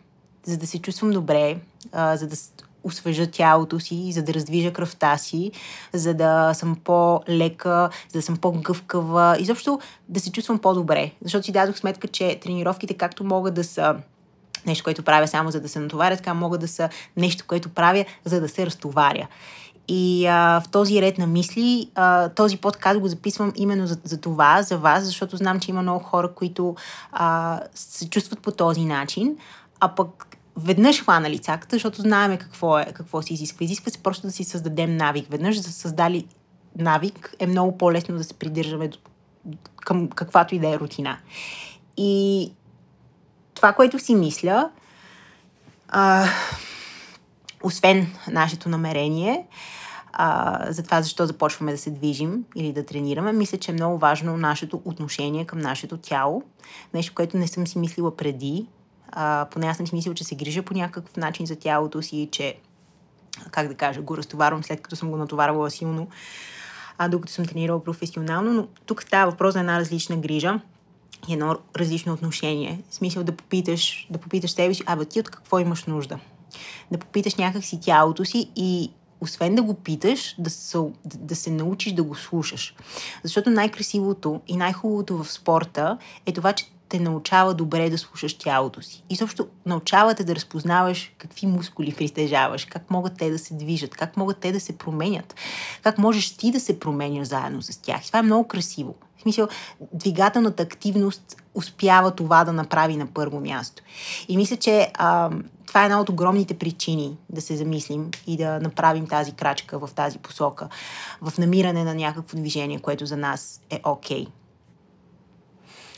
за 0.44 0.58
да 0.58 0.68
се 0.68 0.82
чувствам 0.82 1.12
добре, 1.12 1.58
а, 1.92 2.18
за 2.18 2.28
да 2.28 2.36
освежа 2.84 3.28
тялото 3.32 3.80
си, 3.80 4.12
за 4.12 4.24
да 4.24 4.34
раздвижа 4.34 4.74
кръвта 4.74 5.18
си, 5.18 5.52
за 5.94 6.14
да 6.14 6.54
съм 6.54 6.78
по-лека, 6.84 7.90
за 8.10 8.20
да 8.20 8.22
съм 8.22 8.38
по-гъвкава, 8.38 9.36
изобщо 9.40 9.80
да 10.10 10.20
се 10.20 10.32
чувствам 10.32 10.60
по-добре. 10.60 11.12
Защото 11.24 11.46
си 11.46 11.52
дадох 11.52 11.78
сметка, 11.78 12.08
че 12.08 12.40
тренировките 12.42 12.94
както 12.94 13.24
могат 13.24 13.54
да 13.54 13.64
са 13.64 13.96
нещо, 14.66 14.84
което 14.84 15.04
правя 15.04 15.28
само 15.28 15.52
за 15.52 15.62
да 15.62 15.70
се 15.70 15.80
натоваря, 15.80 16.18
така 16.18 16.34
могат 16.34 16.62
да 16.62 16.68
са 16.68 16.90
нещо, 17.18 17.44
което 17.48 17.70
правя 17.70 18.06
за 18.26 18.42
да 18.42 18.50
се 18.50 18.66
разтоваря. 18.66 19.28
И 19.88 20.28
а, 20.28 20.62
в 20.62 20.70
този 20.70 21.02
ред 21.02 21.18
на 21.18 21.28
мисли, 21.28 21.90
а, 21.96 22.30
този 22.30 22.58
подкаст 22.58 23.00
го 23.00 23.08
записвам 23.08 23.54
именно 23.56 23.88
за, 23.88 23.98
за 24.04 24.18
това, 24.18 24.62
за 24.62 24.78
вас, 24.78 25.04
защото 25.04 25.38
знам, 25.38 25.60
че 25.60 25.72
има 25.72 25.82
много 25.82 26.04
хора, 26.04 26.34
които 26.34 26.76
а, 27.12 27.60
се 27.76 28.10
чувстват 28.10 28.40
по 28.40 28.52
този 28.52 28.86
начин, 28.86 29.38
а 29.80 29.96
пък 29.96 30.33
веднъж 30.58 31.02
хванали 31.02 31.40
цаката, 31.40 31.76
защото 31.76 32.02
знаеме 32.02 32.38
какво, 32.38 32.80
е, 32.80 32.86
какво 32.94 33.22
се 33.22 33.34
изисква. 33.34 33.64
Изисква 33.64 33.92
се 33.92 34.04
просто 34.04 34.28
да 34.28 34.34
си 34.34 34.44
създадем 34.44 34.98
навик. 34.98 35.28
Веднъж 35.30 35.60
да 35.60 35.72
създали 35.72 36.28
навик 36.78 37.36
е 37.40 37.48
много 37.48 37.78
по-лесно 37.78 38.18
да 38.18 38.24
се 38.24 38.34
придържаме 38.34 38.90
към 39.76 40.10
каквато 40.10 40.56
и 40.56 40.60
да 40.60 40.70
е 40.70 40.80
рутина. 40.80 41.18
И 41.98 42.52
това, 43.54 43.74
което 43.74 44.00
си 44.00 44.16
мисля, 44.16 44.70
а, 45.88 46.28
освен 47.64 48.08
нашето 48.32 48.70
намерение, 48.70 49.48
а, 50.14 50.60
за 50.72 50.84
това 50.84 51.02
защо 51.02 51.26
започваме 51.26 51.72
да 51.72 51.78
се 51.78 51.92
движим 51.92 52.46
или 52.56 52.74
да 52.74 52.86
тренираме, 52.86 53.32
мисля, 53.34 53.58
че 53.58 53.72
е 53.72 53.74
много 53.74 53.98
важно 53.98 54.38
нашето 54.38 54.82
отношение 54.86 55.46
към 55.46 55.60
нашето 55.60 55.98
тяло. 55.98 56.44
Нещо, 56.94 57.14
което 57.16 57.38
не 57.38 57.48
съм 57.48 57.68
си 57.68 57.80
мислила 57.80 58.18
преди 58.18 58.68
а, 59.16 59.48
поне 59.52 59.68
аз 59.68 59.78
съм 59.78 59.88
си 59.88 59.96
мислила, 59.96 60.16
че 60.16 60.24
се 60.24 60.36
грижа 60.36 60.64
по 60.64 60.74
някакъв 60.74 61.18
начин 61.18 61.46
за 61.46 61.56
тялото 61.56 62.02
си, 62.02 62.30
че, 62.32 62.56
как 63.52 63.68
да 63.68 63.76
кажа, 63.76 64.02
го 64.02 64.18
разтоварвам 64.18 64.64
след 64.64 64.82
като 64.82 64.96
съм 64.96 65.10
го 65.10 65.18
натоварвала 65.18 65.72
силно, 65.72 66.08
а 66.98 67.08
докато 67.08 67.34
съм 67.34 67.46
тренирала 67.46 67.84
професионално, 67.84 68.54
но 68.54 68.68
тук 68.86 69.04
става 69.04 69.32
въпрос 69.32 69.54
за 69.54 69.60
една 69.60 69.80
различна 69.80 70.18
грижа 70.18 70.60
и 71.28 71.34
едно 71.34 71.58
различно 71.76 72.14
отношение. 72.14 72.82
В 72.90 72.96
смисъл 72.96 73.24
да 73.24 73.32
попиташ, 73.32 74.08
да 74.10 74.20
попиташ 74.20 74.52
себе 74.52 74.74
си, 74.74 74.84
абе 74.86 75.06
ти 75.06 75.20
от 75.20 75.30
какво 75.30 75.60
имаш 75.60 75.86
нужда? 75.86 76.20
Да 76.92 76.98
попиташ 76.98 77.36
някак 77.36 77.64
си 77.64 77.80
тялото 77.80 78.26
си 78.26 78.52
и 78.56 78.92
освен 79.22 79.56
да 79.56 79.64
го 79.64 79.74
питаш, 79.74 80.36
да 80.38 80.50
се, 80.50 80.78
да 81.06 81.36
се 81.36 81.52
научиш 81.52 81.94
да 81.94 82.04
го 82.04 82.16
слушаш. 82.16 82.76
Защото 83.24 83.50
най-красивото 83.50 84.42
и 84.48 84.58
най-хубавото 84.58 85.24
в 85.24 85.32
спорта 85.32 85.98
е 86.26 86.34
това, 86.34 86.54
че 86.54 86.66
те 86.90 87.00
научава 87.00 87.54
добре 87.54 87.90
да 87.90 87.98
слушаш 87.98 88.34
тялото 88.34 88.82
си. 88.82 89.04
И 89.10 89.16
също 89.16 89.48
научава 89.66 90.16
те 90.16 90.24
да 90.24 90.36
разпознаваш 90.36 91.12
какви 91.18 91.48
мускули 91.48 91.94
притежаваш, 91.94 92.66
как 92.66 92.92
могат 92.92 93.18
те 93.18 93.30
да 93.30 93.40
се 93.40 93.54
движат, 93.54 93.96
как 93.96 94.18
могат 94.18 94.38
те 94.38 94.52
да 94.52 94.60
се 94.60 94.78
променят, 94.78 95.36
как 95.84 95.98
можеш 95.98 96.38
ти 96.38 96.52
да 96.52 96.60
се 96.60 96.80
променяш 96.80 97.28
заедно 97.28 97.62
с 97.62 97.82
тях. 97.82 98.04
И 98.04 98.08
това 98.08 98.20
е 98.20 98.24
много 98.24 98.48
красиво. 98.48 98.96
В 99.18 99.22
смисъл, 99.22 99.48
двигателната 99.94 100.64
активност 100.64 101.44
успява 101.56 102.12
това 102.12 102.44
да 102.44 102.54
направи 102.54 102.98
на 102.98 103.08
първо 103.08 103.40
място. 103.40 103.84
И 104.28 104.38
мисля, 104.38 104.58
че 104.58 104.92
а, 104.94 105.30
това 105.68 105.82
е 105.82 105.86
една 105.86 106.02
от 106.02 106.10
огромните 106.10 106.54
причини 106.54 107.18
да 107.30 107.42
се 107.42 107.56
замислим 107.56 108.12
и 108.28 108.38
да 108.38 108.60
направим 108.60 109.08
тази 109.08 109.32
крачка 109.32 109.80
в 109.80 109.90
тази 109.96 110.18
посока, 110.18 110.70
в 111.22 111.38
намиране 111.38 111.84
на 111.84 111.96
някакво 111.96 112.38
движение, 112.38 112.80
което 112.80 113.06
за 113.06 113.18
нас 113.18 113.62
е 113.70 113.82
окей. 113.84 114.26
Okay 114.26 114.43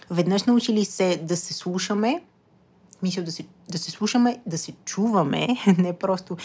веднъж 0.09 0.43
научили 0.43 0.85
се 0.85 1.17
да 1.23 1.37
се 1.37 1.53
слушаме, 1.53 2.23
мисля 3.01 3.23
да 3.23 3.31
се, 3.31 3.45
да 3.69 3.77
се 3.77 3.91
слушаме, 3.91 4.41
да 4.45 4.57
се 4.57 4.71
чуваме, 4.71 5.47
не 5.77 5.93
просто 5.93 6.37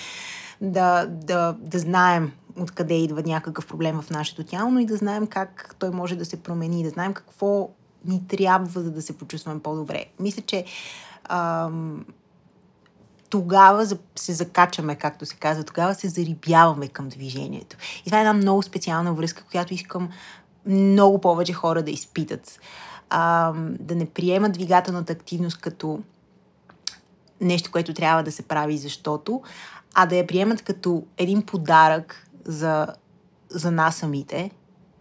да, 0.60 1.06
да, 1.06 1.56
да 1.60 1.78
знаем 1.78 2.32
откъде 2.58 2.94
идва 2.94 3.22
някакъв 3.22 3.66
проблем 3.66 4.02
в 4.02 4.10
нашето 4.10 4.44
тяло, 4.44 4.70
но 4.70 4.80
и 4.80 4.86
да 4.86 4.96
знаем 4.96 5.26
как 5.26 5.76
той 5.78 5.90
може 5.90 6.16
да 6.16 6.24
се 6.24 6.42
промени, 6.42 6.82
да 6.82 6.90
знаем 6.90 7.14
какво 7.14 7.68
ни 8.04 8.26
трябва, 8.28 8.80
за 8.80 8.90
да 8.90 9.02
се 9.02 9.18
почувстваме 9.18 9.62
по-добре. 9.62 10.04
Мисля, 10.20 10.42
че 10.42 10.64
ам, 11.28 12.04
тогава 13.30 13.86
се 14.16 14.32
закачаме, 14.32 14.94
както 14.94 15.26
се 15.26 15.36
казва, 15.36 15.64
тогава 15.64 15.94
се 15.94 16.08
зарибяваме 16.08 16.88
към 16.88 17.08
движението. 17.08 17.76
И 18.00 18.04
това 18.04 18.18
е 18.18 18.20
една 18.20 18.32
много 18.32 18.62
специална 18.62 19.14
връзка, 19.14 19.44
която 19.50 19.74
искам 19.74 20.08
много 20.66 21.20
повече 21.20 21.52
хора 21.52 21.82
да 21.82 21.90
изпитат 21.90 22.60
а, 23.10 23.52
да 23.80 23.94
не 23.94 24.06
приемат 24.06 24.52
двигателната 24.52 25.12
активност 25.12 25.60
като 25.60 26.00
нещо, 27.40 27.70
което 27.70 27.94
трябва 27.94 28.22
да 28.22 28.32
се 28.32 28.42
прави 28.42 28.78
защото, 28.78 29.42
а 29.94 30.06
да 30.06 30.16
я 30.16 30.26
приемат 30.26 30.62
като 30.62 31.04
един 31.18 31.42
подарък 31.42 32.26
за, 32.44 32.86
за 33.48 33.70
нас 33.70 33.96
самите, 33.96 34.50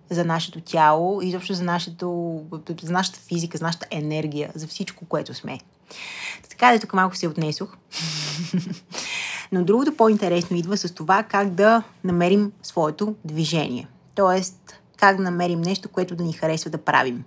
за 0.09 0.25
нашето 0.25 0.61
тяло 0.61 1.21
и 1.21 1.27
изобщо 1.27 1.53
за, 1.53 1.63
нашето, 1.63 2.41
за 2.81 2.91
нашата 2.91 3.19
физика, 3.19 3.57
за 3.57 3.65
нашата 3.65 3.85
енергия, 3.91 4.51
за 4.55 4.67
всичко, 4.67 5.05
което 5.05 5.33
сме. 5.33 5.59
Така 6.49 6.71
да 6.71 6.79
тук 6.79 6.93
малко 6.93 7.15
се 7.15 7.27
отнесох. 7.27 7.77
Но 9.51 9.63
другото 9.63 9.95
по-интересно 9.97 10.57
идва 10.57 10.77
с 10.77 10.93
това 10.93 11.23
как 11.23 11.49
да 11.49 11.83
намерим 12.03 12.51
своето 12.63 13.15
движение. 13.25 13.87
Тоест, 14.15 14.79
как 14.97 15.17
да 15.17 15.23
намерим 15.23 15.61
нещо, 15.61 15.89
което 15.89 16.15
да 16.15 16.23
ни 16.23 16.33
харесва 16.33 16.69
да 16.71 16.77
правим 16.77 17.23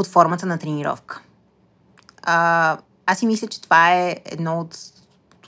под 0.00 0.06
формата 0.06 0.46
на 0.46 0.58
тренировка. 0.58 1.22
А, 2.22 2.78
аз 3.06 3.18
си 3.18 3.26
мисля, 3.26 3.48
че 3.48 3.60
това 3.60 3.94
е 3.94 4.16
едно 4.24 4.60
от, 4.60 4.76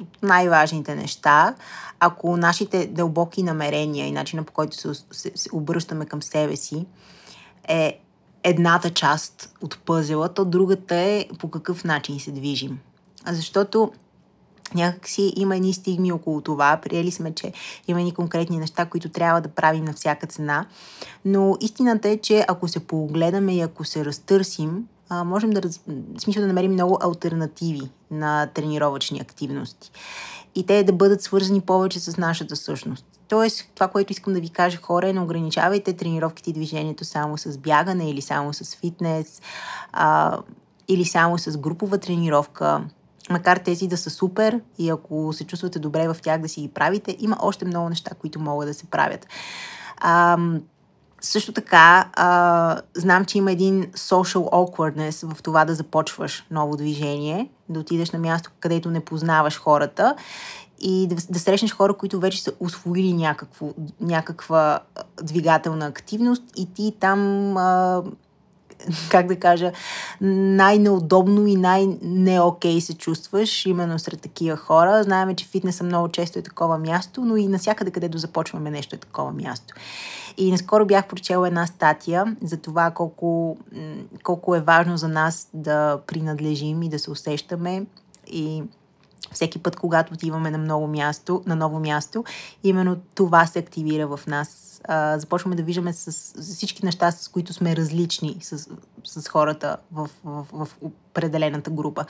от 0.01 0.23
най-важните 0.23 0.95
неща. 0.95 1.55
Ако 2.01 2.37
нашите 2.37 2.87
дълбоки 2.87 3.43
намерения 3.43 4.07
и 4.07 4.13
начина 4.13 4.45
по 4.45 4.53
който 4.53 4.77
се, 4.77 4.95
се, 5.11 5.33
се 5.35 5.49
обръщаме 5.53 6.07
към 6.07 6.23
себе 6.23 6.57
си 6.57 6.87
е 7.69 8.01
едната 8.43 8.91
част 8.91 9.55
от 9.61 9.79
пъзела, 9.79 10.29
то 10.29 10.45
другата 10.45 10.95
е 10.95 11.27
по 11.39 11.51
какъв 11.51 11.85
начин 11.85 12.21
се 12.21 12.31
движим. 12.31 12.81
Защото 13.27 13.93
някакси 14.75 15.33
има 15.37 15.57
едни 15.57 15.75
стигми 15.75 16.13
около 16.13 16.41
това. 16.41 16.77
Приели 16.83 17.11
сме, 17.11 17.35
че 17.35 17.53
има 17.89 18.01
едни 18.01 18.15
конкретни 18.15 18.59
неща, 18.59 18.85
които 18.85 19.09
трябва 19.09 19.41
да 19.41 19.49
правим 19.49 19.85
на 19.85 19.93
всяка 19.93 20.27
цена. 20.27 20.67
Но 21.25 21.57
истината 21.61 22.09
е, 22.09 22.17
че 22.17 22.45
ако 22.49 22.69
се 22.69 22.87
погледаме 22.87 23.57
и 23.57 23.61
ако 23.61 23.85
се 23.85 24.05
разтърсим, 24.05 24.85
можем 25.25 25.51
да, 25.51 25.63
раз... 25.63 25.81
смисъл 26.19 26.41
да 26.41 26.47
намерим 26.47 26.73
много 26.73 26.99
альтернативи 27.03 27.91
на 28.11 28.47
тренировъчни 28.55 29.21
активности. 29.21 29.91
И 30.55 30.67
те 30.67 30.85
да 30.85 30.93
бъдат 30.93 31.23
свързани 31.23 31.61
повече 31.61 32.01
с 32.01 32.17
нашата 32.17 32.57
същност. 32.57 33.07
Тоест, 33.29 33.71
това, 33.75 33.89
което 33.89 34.13
искам 34.13 34.33
да 34.33 34.41
ви 34.41 34.49
кажа, 34.49 34.79
хора, 34.83 35.09
е 35.09 35.13
не 35.13 35.21
ограничавайте 35.21 35.93
тренировките 35.93 36.51
и 36.51 36.53
движението 36.53 37.05
само 37.05 37.39
с 37.39 37.59
бягане 37.59 38.11
или 38.11 38.21
само 38.21 38.53
с 38.53 38.77
фитнес 38.77 39.43
а, 39.93 40.39
или 40.89 41.05
само 41.05 41.39
с 41.39 41.59
групова 41.59 41.99
тренировка 41.99 42.85
макар 43.31 43.57
тези 43.57 43.89
да 43.89 43.97
са 43.97 44.11
супер 44.11 44.61
и 44.79 44.91
ако 44.91 45.33
се 45.33 45.45
чувствате 45.45 45.79
добре 45.79 46.09
в 46.09 46.17
тях 46.23 46.41
да 46.41 46.49
си 46.49 46.61
ги 46.61 46.69
правите, 46.69 47.17
има 47.19 47.37
още 47.41 47.65
много 47.65 47.89
неща, 47.89 48.11
които 48.21 48.41
могат 48.41 48.69
да 48.69 48.75
се 48.75 48.87
правят. 48.87 49.27
А, 49.97 50.39
също 51.21 51.53
така, 51.53 52.09
а, 52.13 52.81
знам, 52.95 53.25
че 53.25 53.39
има 53.39 53.53
един 53.53 53.87
social 53.87 54.51
awkwardness 54.51 55.35
в 55.35 55.43
това 55.43 55.65
да 55.65 55.75
започваш 55.75 56.47
ново 56.51 56.77
движение, 56.77 57.51
да 57.69 57.81
отидеш 57.81 58.11
на 58.11 58.19
място, 58.19 58.51
където 58.61 58.91
не 58.91 59.01
познаваш 59.01 59.59
хората 59.59 60.17
и 60.81 61.07
да, 61.07 61.17
да 61.31 61.39
срещнеш 61.39 61.75
хора, 61.75 61.95
които 61.95 62.21
вече 62.21 62.43
са 62.43 62.53
освоили 62.61 63.13
някакво, 63.13 63.69
някаква 64.01 64.81
двигателна 65.23 65.87
активност 65.87 66.43
и 66.57 66.75
ти 66.75 66.97
там 67.01 67.57
а, 67.57 68.03
как 69.11 69.27
да 69.27 69.37
кажа, 69.37 69.73
най-неудобно 70.21 71.47
и 71.47 71.57
най-не-окей 71.57 72.81
се 72.81 72.95
чувстваш 72.95 73.67
именно 73.67 73.99
сред 73.99 74.21
такива 74.21 74.57
хора. 74.57 75.03
Знаем, 75.03 75.37
че 75.37 75.47
фитнеса 75.47 75.85
много 75.85 76.09
често 76.09 76.39
е 76.39 76.43
такова 76.43 76.79
място, 76.79 77.25
но 77.25 77.37
и 77.37 77.49
насякъде, 77.49 77.91
където 77.91 78.19
започваме 78.19 78.71
нещо 78.71 78.97
е 78.97 78.99
такова 78.99 79.33
място. 79.33 79.75
И 80.37 80.51
наскоро 80.51 80.87
бях 80.87 81.09
прочела 81.09 81.49
една 81.49 81.67
статия 81.67 82.37
за 82.43 82.57
това 82.57 82.91
колко, 82.91 83.57
колко 84.23 84.57
е 84.57 84.61
важно 84.61 84.97
за 84.97 85.09
нас 85.09 85.49
да 85.55 85.99
принадлежим 86.07 86.83
и 86.83 86.89
да 86.89 86.99
се 86.99 87.11
усещаме 87.11 87.87
и 88.27 88.63
всеки 89.33 89.59
път, 89.59 89.77
когато 89.77 90.15
отиваме 90.15 90.51
на, 90.51 90.59
много 90.59 90.87
място, 90.87 91.43
на 91.47 91.57
ново 91.57 91.81
място, 91.81 92.25
именно 92.65 92.97
това 93.15 93.47
се 93.47 93.59
активира 93.59 94.07
в 94.07 94.21
нас 94.27 94.73
а, 94.89 95.19
започваме 95.19 95.57
да 95.57 95.63
виждаме 95.63 95.93
с, 95.93 96.13
с 96.13 96.55
всички 96.55 96.85
неща, 96.85 97.11
с 97.11 97.29
които 97.29 97.53
сме 97.53 97.77
различни 97.77 98.39
с, 98.43 98.69
с 99.05 99.29
хората 99.29 99.77
в, 99.93 100.11
в, 100.25 100.47
в 100.53 100.69
определената 100.81 101.71
група. 101.71 102.05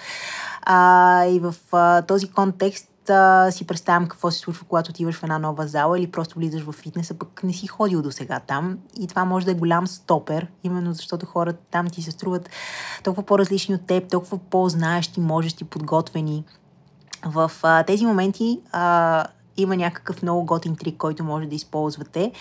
А, 0.62 1.24
и 1.24 1.40
в 1.40 1.54
а, 1.72 2.02
този 2.02 2.28
контекст 2.28 3.10
а, 3.10 3.50
си 3.50 3.66
представям 3.66 4.08
какво 4.08 4.30
се 4.30 4.38
случва, 4.38 4.66
когато 4.68 4.90
отиваш 4.90 5.14
в 5.14 5.22
една 5.22 5.38
нова 5.38 5.66
зала 5.66 5.98
или 5.98 6.10
просто 6.10 6.38
влизаш 6.38 6.62
в 6.62 6.72
фитнеса, 6.72 7.14
пък 7.14 7.40
не 7.44 7.52
си 7.52 7.66
ходил 7.66 8.02
до 8.02 8.10
сега 8.10 8.40
там. 8.40 8.78
И 9.00 9.06
това 9.06 9.24
може 9.24 9.46
да 9.46 9.52
е 9.52 9.54
голям 9.54 9.86
стопер, 9.86 10.46
именно 10.64 10.94
защото 10.94 11.26
хората 11.26 11.58
там 11.70 11.86
ти 11.90 12.02
се 12.02 12.10
струват 12.10 12.50
толкова 13.04 13.26
по-различни 13.26 13.74
от 13.74 13.86
теб, 13.86 14.10
толкова 14.10 14.38
по-знаещи, 14.38 15.20
можещи, 15.20 15.64
подготвени. 15.64 16.44
В 17.26 17.50
а, 17.62 17.82
тези 17.82 18.06
моменти 18.06 18.60
а, 18.72 19.24
има 19.56 19.76
някакъв 19.76 20.22
много 20.22 20.44
готин 20.44 20.76
трик, 20.76 20.96
който 20.96 21.24
може 21.24 21.46
да 21.46 21.54
използвате. 21.54 22.32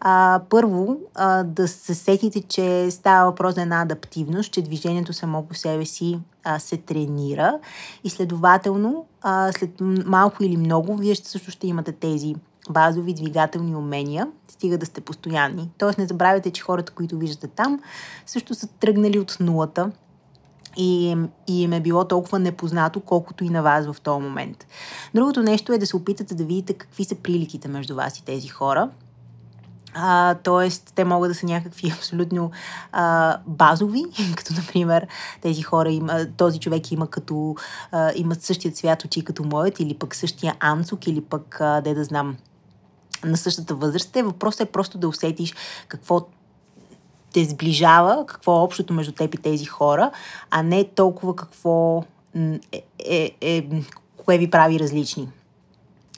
А, 0.00 0.40
първо, 0.48 0.96
а, 1.14 1.42
да 1.44 1.68
се 1.68 1.94
сетите, 1.94 2.42
че 2.42 2.90
става 2.90 3.30
въпрос 3.30 3.54
за 3.54 3.62
една 3.62 3.82
адаптивност, 3.82 4.52
че 4.52 4.62
движението 4.62 5.12
само 5.12 5.46
по 5.46 5.54
себе 5.54 5.84
си 5.84 6.18
а, 6.44 6.58
се 6.58 6.76
тренира 6.76 7.58
и 8.04 8.10
следователно, 8.10 9.06
а, 9.22 9.52
след 9.52 9.70
малко 10.06 10.44
или 10.44 10.56
много, 10.56 10.96
вие 10.96 11.14
също 11.14 11.50
ще 11.50 11.66
имате 11.66 11.92
тези 11.92 12.34
базови 12.70 13.14
двигателни 13.14 13.76
умения, 13.76 14.28
стига 14.48 14.78
да 14.78 14.86
сте 14.86 15.00
постоянни. 15.00 15.70
Тоест 15.78 15.98
не 15.98 16.06
забравяйте, 16.06 16.50
че 16.50 16.62
хората, 16.62 16.92
които 16.92 17.18
виждате 17.18 17.48
там, 17.48 17.80
също 18.26 18.54
са 18.54 18.66
тръгнали 18.66 19.18
от 19.18 19.36
нулата 19.40 19.90
и, 20.76 21.16
и 21.48 21.62
им 21.62 21.72
е 21.72 21.80
било 21.80 22.04
толкова 22.04 22.38
непознато, 22.38 23.00
колкото 23.00 23.44
и 23.44 23.48
на 23.48 23.62
вас 23.62 23.92
в 23.92 24.00
този 24.00 24.22
момент. 24.22 24.66
Другото 25.14 25.42
нещо 25.42 25.72
е 25.72 25.78
да 25.78 25.86
се 25.86 25.96
опитате 25.96 26.34
да 26.34 26.44
видите 26.44 26.72
какви 26.72 27.04
са 27.04 27.14
приликите 27.14 27.68
между 27.68 27.94
вас 27.94 28.18
и 28.18 28.24
тези 28.24 28.48
хора. 28.48 28.90
А, 29.94 30.34
тоест, 30.34 30.92
те 30.94 31.04
могат 31.04 31.30
да 31.30 31.34
са 31.34 31.46
някакви 31.46 31.90
абсолютно 31.96 32.50
а, 32.92 33.36
базови, 33.46 34.04
като 34.36 34.54
например 34.54 35.06
тези 35.40 35.62
хора 35.62 35.90
има, 35.90 36.26
този 36.36 36.60
човек 36.60 36.92
има 36.92 37.06
като 37.06 37.54
а, 37.92 38.12
имат 38.14 38.42
същия 38.42 38.72
цвят 38.72 39.04
очи 39.04 39.24
като 39.24 39.44
моят, 39.44 39.80
или 39.80 39.94
пък 39.94 40.14
същия 40.14 40.54
анцук, 40.60 41.06
или 41.06 41.20
пък, 41.20 41.60
а, 41.60 41.80
де 41.80 41.94
да 41.94 42.04
знам, 42.04 42.36
на 43.24 43.36
същата 43.36 43.74
възраст. 43.74 44.16
Въпросът 44.16 44.60
е 44.60 44.72
просто 44.72 44.98
да 44.98 45.08
усетиш 45.08 45.54
какво 45.88 46.26
те 47.32 47.44
сближава, 47.44 48.26
какво 48.26 48.56
е 48.56 48.62
общото 48.62 48.92
между 48.92 49.12
теб 49.12 49.34
и 49.34 49.38
тези 49.38 49.64
хора, 49.64 50.10
а 50.50 50.62
не 50.62 50.84
толкова 50.84 51.36
какво 51.36 52.04
е, 52.72 52.82
е, 52.98 53.30
е, 53.40 53.64
кое 54.16 54.38
ви 54.38 54.50
прави 54.50 54.78
различни. 54.78 55.28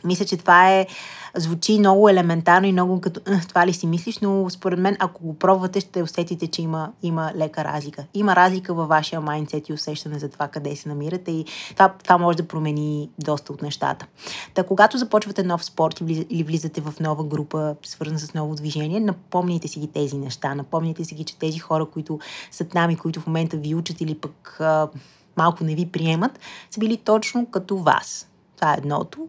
Мисля, 0.04 0.24
че 0.24 0.36
това 0.36 0.70
е 0.70 0.86
звучи 1.34 1.78
много 1.78 2.08
елементарно 2.08 2.66
и 2.66 2.72
много 2.72 3.00
като 3.00 3.20
това 3.48 3.66
ли 3.66 3.72
си 3.72 3.86
мислиш, 3.86 4.18
но 4.18 4.50
според 4.50 4.78
мен, 4.78 4.96
ако 4.98 5.26
го 5.26 5.38
пробвате, 5.38 5.80
ще 5.80 6.02
усетите, 6.02 6.46
че 6.46 6.62
има, 6.62 6.92
има 7.02 7.32
лека 7.36 7.64
разлика. 7.64 8.04
Има 8.14 8.36
разлика 8.36 8.74
във 8.74 8.88
вашия 8.88 9.20
майндсет 9.20 9.68
и 9.68 9.72
усещане 9.72 10.18
за 10.18 10.28
това 10.28 10.48
къде 10.48 10.76
се 10.76 10.88
намирате 10.88 11.30
и 11.30 11.44
това, 11.70 11.88
това 12.04 12.18
може 12.18 12.36
да 12.36 12.48
промени 12.48 13.10
доста 13.18 13.52
от 13.52 13.62
нещата. 13.62 14.06
Та, 14.54 14.62
когато 14.62 14.98
започвате 14.98 15.42
нов 15.42 15.64
спорт 15.64 16.00
или 16.30 16.42
влизате 16.42 16.80
в 16.80 16.94
нова 17.00 17.24
група, 17.24 17.76
свързана 17.82 18.18
с 18.18 18.34
ново 18.34 18.54
движение, 18.54 19.00
напомняйте 19.00 19.68
си 19.68 19.80
ги 19.80 19.86
тези 19.86 20.18
неща. 20.18 20.54
Напомняйте 20.54 21.04
си 21.04 21.14
ги, 21.14 21.24
че 21.24 21.38
тези 21.38 21.58
хора, 21.58 21.86
които 21.86 22.18
са 22.50 22.64
там 22.64 22.90
и 22.90 22.96
които 22.96 23.20
в 23.20 23.26
момента 23.26 23.56
ви 23.56 23.74
учат 23.74 24.00
или 24.00 24.14
пък 24.14 24.56
а, 24.60 24.88
малко 25.36 25.64
не 25.64 25.74
ви 25.74 25.86
приемат, 25.86 26.38
са 26.70 26.80
били 26.80 26.96
точно 26.96 27.46
като 27.46 27.76
вас. 27.76 28.28
Това 28.56 28.74
е 28.74 28.78
едното. 28.78 29.28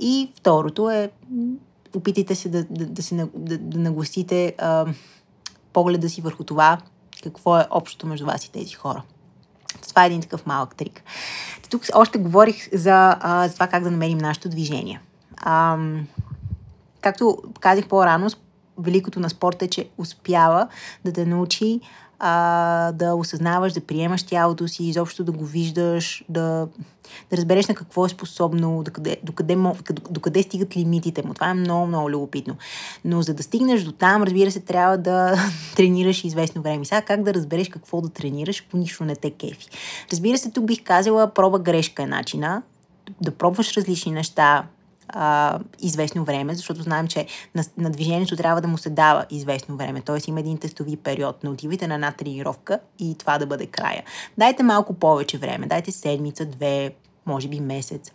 И 0.00 0.32
второто 0.36 0.90
е, 0.90 1.10
опитайте 1.96 2.34
се 2.34 2.48
да, 2.48 2.64
да, 2.64 2.86
да, 2.86 3.02
си, 3.02 3.16
да, 3.34 3.58
да 3.58 3.78
нагласите 3.78 4.54
а, 4.58 4.86
погледа 5.72 6.08
си 6.08 6.20
върху 6.20 6.44
това, 6.44 6.78
какво 7.22 7.58
е 7.58 7.66
общото 7.70 8.06
между 8.06 8.26
вас 8.26 8.44
и 8.44 8.52
тези 8.52 8.74
хора. 8.74 9.02
Това 9.88 10.04
е 10.04 10.06
един 10.06 10.20
такъв 10.20 10.46
малък 10.46 10.76
трик. 10.76 11.02
Тук 11.70 11.82
още 11.94 12.18
говорих 12.18 12.68
за, 12.72 13.16
а, 13.20 13.48
за 13.48 13.54
това 13.54 13.66
как 13.66 13.82
да 13.82 13.90
намерим 13.90 14.18
нашето 14.18 14.48
движение. 14.48 15.00
А, 15.36 15.78
както 17.00 17.38
казах 17.60 17.88
по-рано, 17.88 18.28
великото 18.78 19.20
на 19.20 19.30
спорта 19.30 19.64
е, 19.64 19.68
че 19.68 19.88
успява 19.98 20.68
да 21.04 21.12
те 21.12 21.26
научи 21.26 21.80
а, 22.20 22.92
да 22.92 23.14
осъзнаваш, 23.14 23.72
да 23.72 23.80
приемаш 23.80 24.22
тялото 24.22 24.68
си, 24.68 24.84
изобщо 24.84 25.24
да 25.24 25.32
го 25.32 25.44
виждаш, 25.44 26.24
да, 26.28 26.68
да 27.30 27.36
разбереш 27.36 27.68
на 27.68 27.74
какво 27.74 28.06
е 28.06 28.08
способно, 28.08 28.82
докъде, 28.82 29.16
докъде, 29.22 29.56
докъде 30.10 30.42
стигат 30.42 30.76
лимитите 30.76 31.22
му. 31.26 31.34
Това 31.34 31.50
е 31.50 31.54
много, 31.54 31.86
много 31.86 32.10
любопитно. 32.10 32.56
Но 33.04 33.22
за 33.22 33.34
да 33.34 33.42
стигнеш 33.42 33.82
до 33.82 33.92
там, 33.92 34.22
разбира 34.22 34.50
се, 34.50 34.60
трябва 34.60 34.98
да 34.98 35.34
тренираш 35.76 36.24
известно 36.24 36.62
време. 36.62 36.84
Сега 36.84 37.02
как 37.02 37.22
да 37.22 37.34
разбереш 37.34 37.68
какво 37.68 38.00
да 38.00 38.08
тренираш, 38.08 38.66
по 38.70 38.76
нищо 38.76 39.04
не 39.04 39.16
те 39.16 39.30
кефи. 39.30 39.68
Разбира 40.12 40.38
се, 40.38 40.50
тук 40.50 40.64
бих 40.64 40.82
казала, 40.84 41.34
проба 41.34 41.58
грешка 41.58 42.02
е 42.02 42.06
начина 42.06 42.62
да 43.20 43.30
пробваш 43.30 43.76
различни 43.76 44.12
неща, 44.12 44.64
а, 45.12 45.58
известно 45.80 46.24
време, 46.24 46.54
защото 46.54 46.82
знаем, 46.82 47.08
че 47.08 47.26
на, 47.54 47.64
на 47.78 47.90
движението 47.90 48.36
трябва 48.36 48.60
да 48.60 48.68
му 48.68 48.78
се 48.78 48.90
дава 48.90 49.26
известно 49.30 49.76
време. 49.76 50.00
Тоест 50.00 50.28
има 50.28 50.40
един 50.40 50.58
тестови 50.58 50.96
период. 50.96 51.44
Не 51.44 51.50
отивайте 51.50 51.86
на 51.86 51.94
една 51.94 52.12
тренировка 52.12 52.78
и 52.98 53.14
това 53.18 53.38
да 53.38 53.46
бъде 53.46 53.66
края. 53.66 54.02
Дайте 54.38 54.62
малко 54.62 54.94
повече 54.94 55.38
време. 55.38 55.66
Дайте 55.66 55.92
седмица, 55.92 56.46
две, 56.46 56.90
може 57.26 57.48
би 57.48 57.60
месец. 57.60 58.12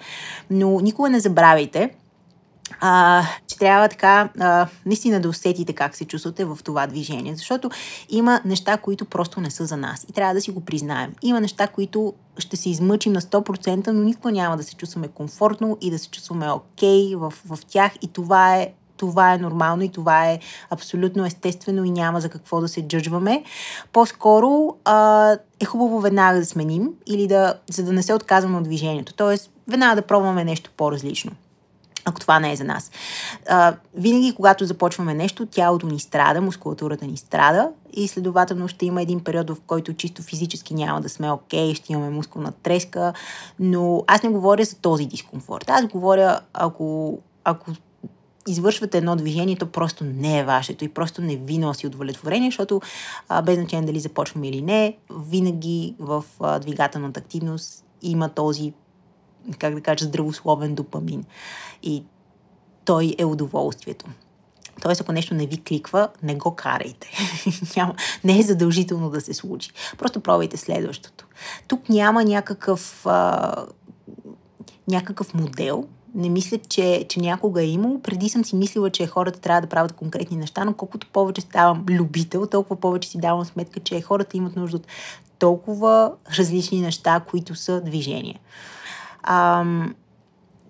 Но 0.50 0.80
никога 0.80 1.10
не 1.10 1.20
забравяйте, 1.20 1.90
а, 2.82 3.24
че 3.48 3.58
трябва 3.58 3.90
така 3.90 4.30
а, 4.40 4.68
наистина 4.86 5.20
да 5.20 5.30
усетите 5.30 5.74
как 5.74 5.96
се 5.96 6.06
чувствате 6.06 6.46
в 6.46 6.60
това 6.64 6.88
движение, 6.88 7.36
защото 7.36 7.70
има 8.10 8.42
неща, 8.46 8.78
които 8.78 9.06
просто 9.06 9.42
не 9.42 9.52
са 9.52 9.66
за 9.66 9.78
нас 9.78 10.06
и 10.10 10.14
трябва 10.14 10.34
да 10.34 10.42
си 10.42 10.52
го 10.52 10.66
признаем. 10.66 11.14
Има 11.22 11.42
неща, 11.42 11.68
които 11.68 12.14
ще 12.38 12.58
се 12.58 12.70
измъчим 12.70 13.14
на 13.14 13.22
100%, 13.22 13.88
но 13.88 14.04
никога 14.04 14.32
няма 14.32 14.58
да 14.58 14.64
се 14.64 14.76
чувстваме 14.76 15.08
комфортно 15.08 15.78
и 15.82 15.92
да 15.92 16.00
се 16.00 16.10
чувстваме 16.10 16.52
окей 16.52 17.14
okay 17.14 17.16
в, 17.16 17.34
в 17.46 17.60
тях 17.66 17.92
и 18.02 18.08
това 18.08 18.58
е 18.58 18.74
това 18.98 19.34
е 19.34 19.38
нормално 19.38 19.84
и 19.84 19.90
това 19.90 20.30
е 20.30 20.40
абсолютно 20.70 21.26
естествено 21.26 21.84
и 21.84 21.92
няма 21.92 22.22
за 22.22 22.30
какво 22.30 22.62
да 22.62 22.68
се 22.68 22.88
джъджваме. 22.88 23.44
По-скоро 23.94 24.76
а, 24.86 25.32
е 25.60 25.66
хубаво 25.66 26.00
веднага 26.00 26.40
да 26.40 26.46
сменим 26.46 26.90
или 27.08 27.28
да, 27.28 27.54
за 27.70 27.84
да 27.84 27.94
не 27.94 28.04
се 28.04 28.14
отказваме 28.14 28.58
от 28.58 28.64
движението. 28.64 29.14
Тоест, 29.14 29.52
веднага 29.68 29.96
да 29.96 30.08
пробваме 30.08 30.44
нещо 30.44 30.72
по-различно 30.78 31.32
ако 32.06 32.20
това 32.20 32.40
не 32.40 32.52
е 32.52 32.56
за 32.56 32.64
нас. 32.64 32.92
А, 33.50 33.76
винаги, 33.94 34.34
когато 34.36 34.66
започваме 34.66 35.14
нещо, 35.14 35.46
тялото 35.46 35.88
ни 35.88 36.00
страда, 36.00 36.42
мускулатурата 36.42 37.06
ни 37.06 37.18
страда 37.18 37.70
и 37.94 38.08
следователно 38.08 38.68
ще 38.68 38.86
има 38.86 39.02
един 39.02 39.24
период, 39.24 39.50
в 39.50 39.58
който 39.68 39.94
чисто 39.94 40.22
физически 40.22 40.74
няма 40.74 41.02
да 41.02 41.10
сме 41.10 41.32
окей, 41.32 41.76
ще 41.76 41.94
имаме 41.94 42.10
мускулна 42.10 42.52
треска, 42.52 43.14
но 43.60 44.04
аз 44.08 44.24
не 44.24 44.30
говоря 44.30 44.66
за 44.66 44.76
този 44.76 45.06
дискомфорт. 45.06 45.70
Аз 45.70 45.86
говоря, 45.86 46.40
ако, 46.54 47.20
ако 47.44 47.72
извършвате 48.48 48.98
едно 48.98 49.16
движение, 49.16 49.56
то 49.56 49.66
просто 49.66 50.04
не 50.04 50.40
е 50.40 50.44
вашето 50.44 50.86
и 50.86 50.90
просто 50.90 51.22
не 51.22 51.36
ви 51.36 51.58
носи 51.58 51.88
удовлетворение, 51.88 52.48
защото 52.48 52.82
а, 53.30 53.42
без 53.42 53.56
значение 53.56 53.86
дали 53.86 54.00
започваме 54.00 54.48
или 54.48 54.62
не, 54.62 54.98
винаги 55.30 55.96
в 56.00 56.24
а, 56.40 56.60
двигателната 56.60 57.20
активност 57.20 57.86
има 58.02 58.30
този 58.30 58.74
как 59.60 59.76
да 59.76 59.82
кажа, 59.82 60.06
здравословен 60.06 60.76
допамин. 60.76 61.24
И 61.84 62.04
той 62.86 63.16
е 63.18 63.26
удоволствието. 63.26 64.06
Тоест, 64.82 65.02
ако 65.02 65.12
нещо 65.12 65.34
не 65.34 65.46
ви 65.46 65.64
кликва, 65.64 66.10
не 66.24 66.36
го 66.36 66.56
карайте. 66.56 67.12
няма, 67.78 67.96
не 68.24 68.40
е 68.40 68.44
задължително 68.44 69.10
да 69.10 69.22
се 69.22 69.34
случи. 69.34 69.72
Просто 69.98 70.20
пробвайте 70.20 70.58
следващото. 70.58 71.26
Тук 71.68 71.90
няма 71.90 72.24
някакъв, 72.24 73.06
а, 73.06 73.56
някакъв 74.88 75.34
модел. 75.34 75.86
Не 76.16 76.30
мисля, 76.30 76.58
че, 76.70 77.06
че 77.10 77.20
някога 77.20 77.62
е 77.62 77.68
имало. 77.68 78.02
Преди 78.02 78.30
съм 78.30 78.46
си 78.46 78.56
мислила, 78.56 78.90
че 78.90 79.08
хората 79.08 79.40
трябва 79.40 79.62
да 79.62 79.68
правят 79.68 79.92
конкретни 79.92 80.38
неща, 80.38 80.66
но 80.66 80.74
колкото 80.74 81.08
повече 81.08 81.42
ставам 81.42 81.86
любител, 81.90 82.48
толкова 82.48 82.80
повече 82.80 83.10
си 83.10 83.18
давам 83.18 83.46
сметка, 83.46 83.80
че 83.80 84.02
хората 84.02 84.38
имат 84.38 84.56
нужда 84.56 84.78
от 84.78 84.88
толкова 85.40 86.12
различни 86.38 86.82
неща, 86.82 87.22
които 87.30 87.56
са 87.56 87.82
движения. 87.82 88.40
Ам, 89.26 89.96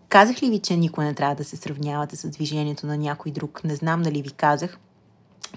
казах 0.09 0.43
ли 0.43 0.49
ви, 0.49 0.59
че 0.59 0.77
никой 0.77 1.05
не 1.05 1.13
трябва 1.13 1.35
да 1.35 1.43
се 1.43 1.57
сравнявате 1.57 2.15
с 2.15 2.29
движението 2.29 2.87
на 2.87 2.97
някой 2.97 3.31
друг? 3.31 3.63
Не 3.63 3.75
знам 3.75 4.01
дали 4.01 4.21
ви 4.21 4.31
казах, 4.31 4.77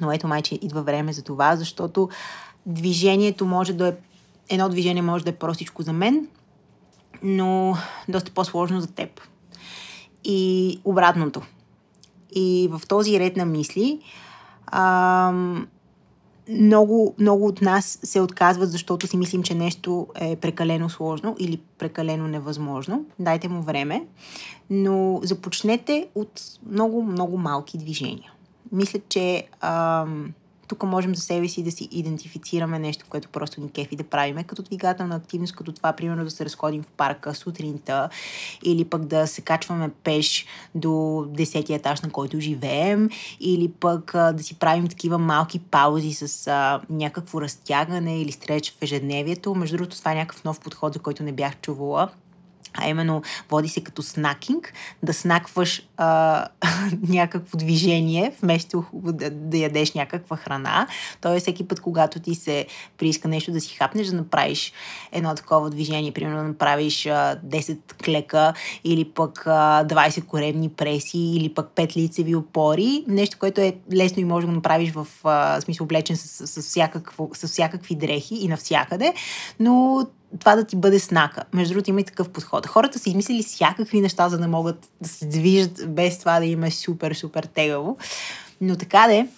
но 0.01 0.13
ето 0.13 0.29
майче 0.29 0.55
идва 0.55 0.83
време 0.83 1.13
за 1.13 1.23
това, 1.23 1.57
защото 1.57 2.09
движението 2.67 3.47
може 3.47 3.73
да 3.73 3.89
е... 3.89 3.95
Едно 4.51 4.69
движение 4.69 5.03
може 5.03 5.25
да 5.25 5.31
е 5.31 5.37
простичко 5.37 5.83
за 5.83 5.93
мен, 5.93 6.29
но 7.23 7.77
доста 8.09 8.31
по-сложно 8.31 8.81
за 8.81 8.87
теб. 8.87 9.21
И 10.25 10.81
обратното. 10.85 11.43
И 12.31 12.69
в 12.73 12.87
този 12.89 13.21
ред 13.21 13.37
на 13.37 13.45
мисли 13.45 14.01
ам, 14.67 15.67
много, 16.49 17.15
много 17.19 17.47
от 17.47 17.63
нас 17.63 17.99
се 18.03 18.21
отказват, 18.21 18.71
защото 18.71 19.07
си 19.07 19.17
мислим, 19.17 19.43
че 19.43 19.55
нещо 19.55 20.07
е 20.21 20.37
прекалено 20.37 20.89
сложно 20.89 21.37
или 21.39 21.61
прекалено 21.79 22.29
невъзможно. 22.29 23.05
Дайте 23.19 23.49
му 23.49 23.63
време, 23.63 24.07
но 24.71 25.21
започнете 25.23 26.09
от 26.15 26.41
много, 26.71 27.03
много 27.03 27.39
малки 27.39 27.79
движения. 27.79 28.33
Мисля, 28.73 29.01
че 29.09 29.47
ам, 29.61 30.33
тук 30.69 30.83
можем 30.83 31.15
за 31.15 31.23
себе 31.23 31.49
си 31.49 31.63
да 31.63 31.71
си 31.71 31.89
идентифицираме 31.91 32.79
нещо, 32.79 33.05
което 33.09 33.29
просто 33.29 33.61
ни 33.61 33.71
кефи 33.71 33.97
да 33.97 34.05
правиме, 34.05 34.45
като 34.45 34.63
двигателна 34.63 35.17
активност, 35.17 35.57
като 35.57 35.73
това, 35.73 35.93
примерно, 35.93 36.25
да 36.25 36.31
се 36.31 36.45
разходим 36.45 36.83
в 36.83 36.91
парка 36.97 37.35
сутринта 37.35 38.09
или 38.63 38.85
пък 38.85 39.05
да 39.05 39.27
се 39.27 39.41
качваме 39.41 39.91
пеш 40.05 40.47
до 40.75 40.89
10 40.89 41.71
етаж, 41.71 42.01
на 42.01 42.11
който 42.11 42.41
живеем, 42.41 43.11
или 43.41 43.69
пък 43.69 44.15
а, 44.15 44.33
да 44.33 44.43
си 44.43 44.55
правим 44.55 44.89
такива 44.89 45.19
малки 45.19 45.59
паузи 45.59 46.13
с 46.13 46.47
а, 46.47 46.81
някакво 46.91 47.41
разтягане 47.41 48.23
или 48.23 48.33
стреч 48.33 48.71
в 48.73 48.83
ежедневието. 48.83 49.55
Между 49.55 49.77
другото, 49.77 49.99
това 49.99 50.13
е 50.13 50.15
някакъв 50.15 50.45
нов 50.45 50.61
подход, 50.61 50.95
за 50.95 50.99
който 50.99 51.23
не 51.23 51.33
бях 51.33 51.61
чувала 51.61 52.09
а 52.81 52.89
именно 52.89 53.23
води 53.51 53.69
се 53.69 53.81
като 53.81 54.03
снакинг, 54.03 54.73
да 55.03 55.15
снакваш 55.15 55.83
а, 55.97 56.47
някакво 57.09 57.59
движение, 57.59 58.33
вместо 58.43 58.85
да, 58.95 59.31
да 59.31 59.57
ядеш 59.57 59.93
някаква 59.93 60.37
храна. 60.37 60.87
Тоест, 61.21 61.43
всеки 61.43 61.69
път, 61.69 61.81
когато 61.81 62.21
ти 62.21 62.35
се 62.35 62.67
прииска 62.99 63.29
нещо 63.29 63.53
да 63.53 63.61
си 63.61 63.75
хапнеш, 63.75 64.07
да 64.07 64.17
направиш 64.17 64.73
едно 65.13 65.35
такова 65.35 65.71
движение, 65.71 66.13
примерно 66.13 66.37
да 66.37 66.49
направиш 66.49 67.07
а, 67.07 67.37
10 67.47 67.79
клека 68.05 68.55
или 68.85 69.05
пък 69.05 69.47
а, 69.47 69.85
20 69.85 70.25
коремни 70.25 70.69
преси 70.69 71.19
или 71.19 71.55
пък 71.55 71.71
5 71.75 71.97
лицеви 71.97 72.35
опори. 72.35 73.05
Нещо, 73.09 73.37
което 73.41 73.61
е 73.61 73.77
лесно 73.93 74.23
и 74.23 74.25
може 74.25 74.47
да 74.47 74.53
го 74.53 74.57
направиш 74.57 74.93
в 74.93 75.07
а, 75.25 75.61
смисъл 75.61 75.85
облечен 75.85 76.17
с, 76.17 76.47
с, 76.47 76.63
с, 76.63 76.69
всякакво, 76.69 77.31
с 77.35 77.49
всякакви 77.49 77.95
дрехи 77.95 78.35
и 78.35 78.49
навсякъде, 78.49 79.15
но 79.61 80.07
това 80.39 80.57
да 80.57 80.65
ти 80.65 80.77
бъде 80.77 80.99
снака. 80.99 81.45
Между 81.53 81.75
другото, 81.75 81.91
има 81.91 82.01
и 82.01 82.05
такъв 82.05 82.29
подход. 82.29 82.67
Хората 82.67 82.99
са 82.99 83.09
измислили 83.09 83.43
всякакви 83.43 84.01
неща, 84.01 84.29
за 84.29 84.39
да 84.39 84.49
могат 84.49 84.91
да 85.01 85.09
се 85.09 85.27
движат 85.27 85.95
без 85.95 86.19
това 86.19 86.39
да 86.39 86.47
има 86.47 86.67
е 86.67 86.71
супер, 86.71 87.15
супер 87.15 87.43
тегаво. 87.45 87.97
Но 88.61 88.77
така 88.77 89.07
де, 89.09 89.29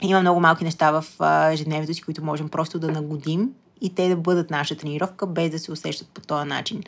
има 0.00 0.20
много 0.20 0.40
малки 0.40 0.64
неща 0.64 0.90
в 0.90 1.04
ежедневието 1.52 1.94
си, 1.94 2.02
които 2.02 2.24
можем 2.24 2.48
просто 2.48 2.78
да 2.78 2.92
нагодим 2.92 3.50
и 3.80 3.94
те 3.94 4.08
да 4.08 4.16
бъдат 4.16 4.50
наша 4.50 4.76
тренировка, 4.76 5.26
без 5.26 5.50
да 5.50 5.58
се 5.58 5.72
усещат 5.72 6.08
по 6.08 6.20
този 6.20 6.48
начин. 6.48 6.82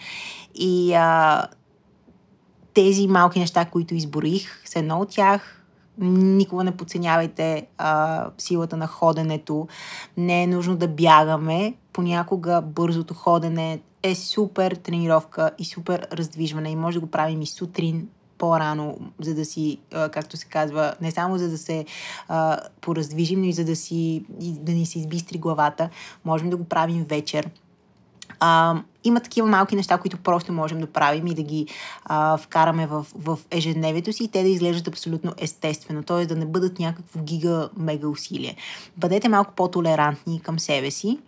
И 0.55 0.95
а, 0.95 1.47
тези 2.75 3.07
малки 3.07 3.39
неща, 3.39 3.65
които 3.65 3.95
изборих, 3.95 4.63
са 4.65 4.79
едно 4.79 5.01
от 5.01 5.11
тях. 5.11 5.60
Никога 5.99 6.65
не 6.65 6.77
подценявайте 6.77 7.67
а, 7.79 8.27
силата 8.39 8.77
на 8.77 8.87
ходенето. 8.87 9.69
Не 10.17 10.43
е 10.43 10.47
нужно 10.47 10.77
да 10.77 10.89
бягаме. 10.89 11.75
Понякога 11.93 12.63
бързото 12.63 13.15
ходене 13.15 13.81
е 14.03 14.15
супер 14.15 14.73
тренировка 14.73 15.51
и 15.59 15.65
супер 15.65 16.07
раздвижване 16.13 16.71
и 16.71 16.77
може 16.77 16.95
да 16.95 17.01
го 17.01 17.11
правим 17.11 17.43
и 17.43 17.47
сутрин, 17.47 18.09
по-рано, 18.39 18.99
за 19.21 19.35
да 19.35 19.45
си, 19.45 19.79
както 19.91 20.37
се 20.37 20.47
казва, 20.47 20.95
не 21.01 21.11
само 21.11 21.39
за 21.39 21.51
да 21.51 21.59
се 21.59 21.85
а, 22.29 22.59
пораздвижим, 22.81 23.41
но 23.41 23.47
и 23.47 23.53
за 23.53 23.65
да, 23.65 23.77
си, 23.77 24.25
да 24.41 24.73
ни 24.73 24.87
се 24.87 24.99
избистри 24.99 25.39
главата. 25.39 25.89
Можем 26.25 26.51
да 26.51 26.57
го 26.57 26.65
правим 26.65 27.05
вечер 27.05 27.51
а, 28.41 28.77
има 29.05 29.21
такива 29.21 29.49
малки 29.49 29.77
неща, 29.77 29.99
които 29.99 30.17
просто 30.17 30.53
можем 30.53 30.81
да 30.81 30.87
правим 30.87 31.27
и 31.27 31.35
да 31.35 31.43
ги 31.43 31.67
а, 32.05 32.37
вкараме 32.37 32.87
в, 32.87 33.07
в 33.15 33.39
ежедневието 33.51 34.13
си 34.13 34.25
и 34.25 34.29
те 34.29 34.43
да 34.43 34.49
изглеждат 34.49 34.89
абсолютно 34.89 35.33
естествено, 35.39 36.03
т.е. 36.03 36.27
да 36.27 36.37
не 36.37 36.47
бъдат 36.47 36.79
някакво 36.79 37.21
гига-мега 37.21 38.09
усилие. 38.09 38.57
Бъдете 38.97 39.29
малко 39.29 39.53
по-толерантни 39.57 40.41
към 40.41 40.59
себе 40.59 40.91
си, 40.91 41.19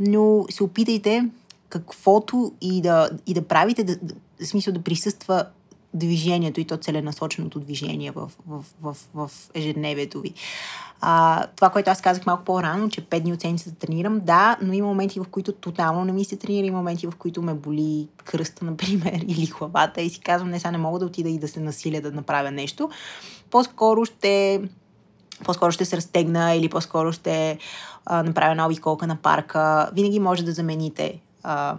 но 0.00 0.44
се 0.50 0.64
опитайте 0.64 1.28
каквото 1.68 2.52
и 2.60 2.82
да, 2.82 3.10
и 3.26 3.34
да 3.34 3.42
правите, 3.42 3.84
да, 3.84 3.96
в 4.40 4.46
смисъл 4.46 4.74
да 4.74 4.82
присъства 4.82 5.46
движението 5.94 6.60
и 6.60 6.64
то 6.64 6.76
целенасоченото 6.76 7.60
движение 7.60 8.10
в, 8.10 8.30
в, 8.48 8.64
в, 8.82 8.96
в 9.14 9.30
ежедневието 9.54 10.20
ви. 10.20 10.34
А, 11.00 11.46
това, 11.56 11.70
което 11.70 11.90
аз 11.90 12.00
казах 12.00 12.26
малко 12.26 12.44
по-рано, 12.44 12.88
че 12.88 13.06
5 13.06 13.20
дни 13.20 13.32
от 13.32 13.40
седмицата 13.40 13.76
тренирам, 13.76 14.20
да, 14.20 14.56
но 14.62 14.72
има 14.72 14.88
моменти, 14.88 15.20
в 15.20 15.24
които 15.30 15.52
тотално 15.52 16.04
не 16.04 16.12
ми 16.12 16.24
се 16.24 16.36
тренира, 16.36 16.66
има 16.66 16.78
моменти, 16.78 17.06
в 17.06 17.12
които 17.18 17.42
ме 17.42 17.54
боли 17.54 18.08
кръста, 18.24 18.64
например, 18.64 19.20
или 19.28 19.46
главата 19.46 20.00
и 20.00 20.10
си 20.10 20.20
казвам, 20.20 20.50
не, 20.50 20.60
сега 20.60 20.70
не 20.70 20.78
мога 20.78 20.98
да 20.98 21.06
отида 21.06 21.28
и 21.28 21.38
да 21.38 21.48
се 21.48 21.60
насиля 21.60 22.00
да 22.00 22.12
направя 22.12 22.50
нещо. 22.50 22.90
По-скоро 23.50 24.04
ще 24.04 24.62
по-скоро 25.44 25.72
ще 25.72 25.84
се 25.84 25.96
разтегна 25.96 26.54
или 26.54 26.68
по-скоро 26.68 27.12
ще 27.12 27.58
а, 28.06 28.22
направя 28.22 28.50
една 28.50 28.66
обиколка 28.66 29.06
на 29.06 29.16
парка. 29.16 29.90
Винаги 29.94 30.20
може 30.20 30.44
да 30.44 30.52
замените 30.52 31.20
а, 31.42 31.76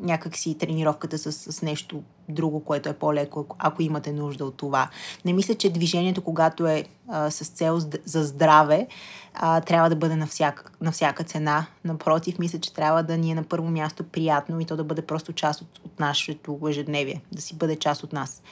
някакси 0.00 0.58
тренировката 0.58 1.18
с, 1.18 1.32
с 1.32 1.62
нещо 1.62 2.02
друго, 2.28 2.64
което 2.64 2.88
е 2.88 2.92
по-леко, 2.92 3.46
ако 3.58 3.82
имате 3.82 4.12
нужда 4.12 4.44
от 4.44 4.56
това. 4.56 4.88
Не 5.24 5.32
мисля, 5.32 5.54
че 5.54 5.70
движението, 5.70 6.22
когато 6.22 6.66
е 6.66 6.84
а, 7.08 7.30
с 7.30 7.48
цел 7.48 7.78
за 8.04 8.24
здраве, 8.24 8.86
а, 9.34 9.60
трябва 9.60 9.88
да 9.88 9.96
бъде 9.96 10.16
на 10.16 10.26
всяка, 10.26 10.64
на 10.80 10.92
всяка 10.92 11.24
цена. 11.24 11.66
Напротив, 11.84 12.38
мисля, 12.38 12.58
че 12.58 12.74
трябва 12.74 13.02
да 13.02 13.16
ни 13.16 13.30
е 13.30 13.34
на 13.34 13.42
първо 13.42 13.68
място 13.68 14.04
приятно 14.04 14.60
и 14.60 14.64
то 14.64 14.76
да 14.76 14.84
бъде 14.84 15.02
просто 15.02 15.32
част 15.32 15.60
от, 15.60 15.80
от 15.84 16.00
нашето 16.00 16.58
ежедневие, 16.68 17.22
да 17.32 17.42
си 17.42 17.56
бъде 17.56 17.76
част 17.76 18.04
от 18.04 18.12
нас. 18.12 18.42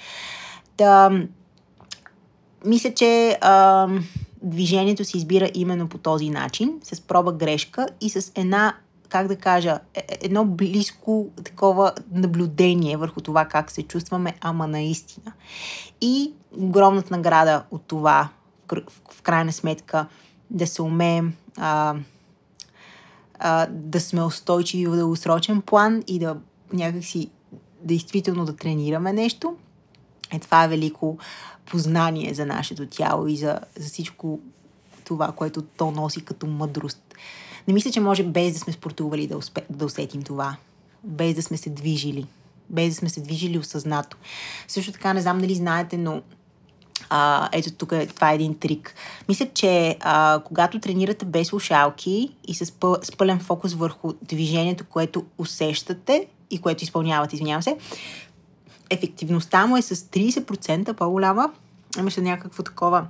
Та, 0.77 1.11
мисля, 2.65 2.95
че 2.95 3.39
а, 3.41 3.89
движението 4.43 5.05
се 5.05 5.17
избира 5.17 5.51
именно 5.55 5.89
по 5.89 5.99
този 5.99 6.31
начин, 6.31 6.81
с 6.83 7.01
проба 7.01 7.33
грешка 7.33 7.87
и 8.01 8.11
с 8.11 8.33
една 8.35 8.75
как 9.11 9.27
да 9.29 9.37
кажа, 9.37 9.81
е, 9.95 10.01
е, 10.09 10.19
едно 10.21 10.45
близко 10.45 11.29
такова 11.45 11.93
наблюдение 12.13 12.97
върху 12.97 13.21
това 13.21 13.45
как 13.45 13.71
се 13.71 13.83
чувстваме, 13.83 14.35
ама 14.41 14.67
наистина. 14.67 15.33
И 16.01 16.33
огромната 16.59 17.17
награда 17.17 17.65
от 17.71 17.83
това, 17.87 18.29
в 19.11 19.23
крайна 19.23 19.53
сметка, 19.53 20.07
да 20.51 20.67
се 20.67 20.83
умеем 20.83 21.35
а, 21.57 21.95
а, 23.39 23.67
да 23.71 24.01
сме 24.01 24.23
устойчиви 24.23 24.87
в 24.87 24.97
дългосрочен 24.97 25.63
план 25.63 26.03
и 26.07 26.19
да 26.19 26.37
някакси 26.73 27.31
действително 27.83 28.45
да 28.45 28.57
тренираме 28.57 29.13
нещо, 29.13 29.57
Е, 30.33 30.39
това 30.39 30.65
е 30.65 30.69
велико 30.69 31.19
познание 31.67 32.35
за 32.35 32.47
нашето 32.47 32.87
тяло 32.87 33.27
и 33.27 33.37
за, 33.37 33.61
за 33.77 33.89
всичко 33.89 34.41
това, 35.05 35.33
което 35.33 35.63
то 35.63 35.91
носи 35.91 36.25
като 36.25 36.47
мъдрост. 36.47 37.15
Не 37.69 37.75
мисля, 37.75 37.91
че 37.91 38.01
може 38.01 38.23
без 38.23 38.53
да 38.53 38.59
сме 38.59 38.73
спортували 38.73 39.27
да, 39.27 39.37
успе, 39.37 39.63
да 39.71 39.85
усетим 39.85 40.23
това. 40.23 40.57
Без 41.05 41.35
да 41.35 41.43
сме 41.43 41.57
се 41.57 41.71
движили. 41.71 42.27
Без 42.71 42.89
да 42.89 42.95
сме 42.95 43.09
се 43.09 43.21
движили 43.21 43.59
осъзнато. 43.59 44.17
Също 44.69 44.93
така, 44.93 45.13
не 45.13 45.21
знам 45.21 45.39
дали 45.39 45.55
знаете, 45.55 45.97
но 45.97 46.23
а, 47.11 47.49
ето 47.53 47.73
тук 47.73 47.93
е, 47.93 48.07
това 48.07 48.33
е 48.33 48.35
един 48.35 48.59
трик. 48.59 48.95
Мисля, 49.29 49.47
че 49.55 49.97
а, 50.01 50.41
когато 50.45 50.81
тренирате 50.81 51.25
без 51.25 51.47
слушалки 51.47 52.35
и 52.49 52.55
с, 52.55 52.73
пъл, 52.73 52.97
с 53.03 53.17
пълен 53.17 53.41
фокус 53.41 53.75
върху 53.75 54.13
движението, 54.23 54.85
което 54.85 55.25
усещате 55.39 56.27
и 56.51 56.59
което 56.59 56.85
изпълнявате, 56.85 57.37
извинявам 57.37 57.63
се, 57.63 57.77
ефективността 58.91 59.67
му 59.67 59.77
е 59.77 59.83
с 59.83 59.97
30% 59.97 60.93
по-голяма. 60.93 61.53
Имаше 61.99 62.21
някакво 62.21 62.63
такова 62.63 63.07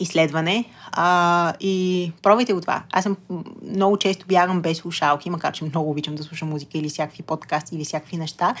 изследване 0.00 0.64
а, 0.92 1.52
и 1.60 2.12
пробвайте 2.22 2.52
го 2.52 2.60
това. 2.60 2.82
Аз 2.92 3.02
съм 3.02 3.16
много 3.62 3.96
често 3.96 4.26
бягам 4.26 4.62
без 4.62 4.78
слушалки, 4.78 5.30
макар 5.30 5.52
че 5.52 5.64
много 5.64 5.90
обичам 5.90 6.14
да 6.14 6.22
слушам 6.22 6.48
музика 6.48 6.78
или 6.78 6.88
всякакви 6.88 7.22
подкасти 7.22 7.76
или 7.76 7.84
всякакви 7.84 8.16
неща, 8.16 8.54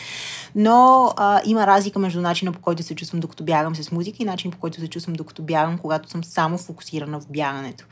но 0.54 1.12
а, 1.16 1.40
има 1.44 1.66
разлика 1.66 1.98
между 1.98 2.20
начина 2.20 2.52
по 2.52 2.60
който 2.60 2.82
се 2.82 2.94
чувствам 2.94 3.20
докато 3.20 3.44
бягам 3.44 3.76
с 3.76 3.92
музика 3.92 4.16
и 4.20 4.24
начин 4.24 4.50
по 4.50 4.58
който 4.58 4.80
се 4.80 4.88
чувствам 4.88 5.14
докато 5.14 5.42
бягам, 5.42 5.78
когато 5.78 6.10
съм 6.10 6.24
само 6.24 6.58
фокусирана 6.58 7.20
в 7.20 7.28
бягането. 7.28 7.84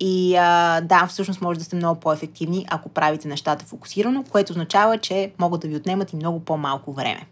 И 0.00 0.36
а, 0.36 0.80
да, 0.80 1.06
всъщност 1.06 1.40
може 1.40 1.58
да 1.58 1.64
сте 1.64 1.76
много 1.76 2.00
по-ефективни, 2.00 2.66
ако 2.70 2.88
правите 2.88 3.28
нещата 3.28 3.64
фокусирано, 3.64 4.24
което 4.30 4.52
означава, 4.52 4.98
че 4.98 5.32
могат 5.38 5.60
да 5.60 5.68
ви 5.68 5.76
отнемат 5.76 6.12
и 6.12 6.16
много 6.16 6.40
по-малко 6.40 6.92
време. 6.92 7.26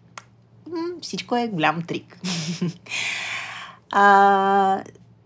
Всичко 1.03 1.37
е 1.37 1.49
голям 1.49 1.83
трик. 1.83 2.19
а, 3.93 4.83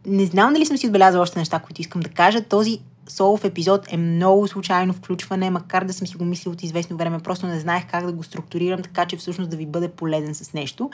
не 0.08 0.26
знам 0.26 0.52
дали 0.52 0.66
съм 0.66 0.76
си 0.76 0.86
отбелязала 0.86 1.22
още 1.22 1.38
неща, 1.38 1.58
които 1.58 1.80
искам 1.80 2.00
да 2.00 2.08
кажа. 2.08 2.42
Този 2.42 2.80
солов 3.08 3.44
епизод 3.44 3.92
е 3.92 3.96
много 3.96 4.48
случайно 4.48 4.92
включване, 4.92 5.50
макар 5.50 5.84
да 5.84 5.92
съм 5.92 6.06
си 6.06 6.16
го 6.16 6.24
мислила 6.24 6.52
от 6.52 6.62
известно 6.62 6.96
време. 6.96 7.18
Просто 7.18 7.46
не 7.46 7.60
знаех 7.60 7.90
как 7.90 8.06
да 8.06 8.12
го 8.12 8.22
структурирам, 8.22 8.82
така 8.82 9.06
че 9.06 9.16
всъщност 9.16 9.50
да 9.50 9.56
ви 9.56 9.66
бъде 9.66 9.88
полезен 9.88 10.34
с 10.34 10.52
нещо. 10.52 10.90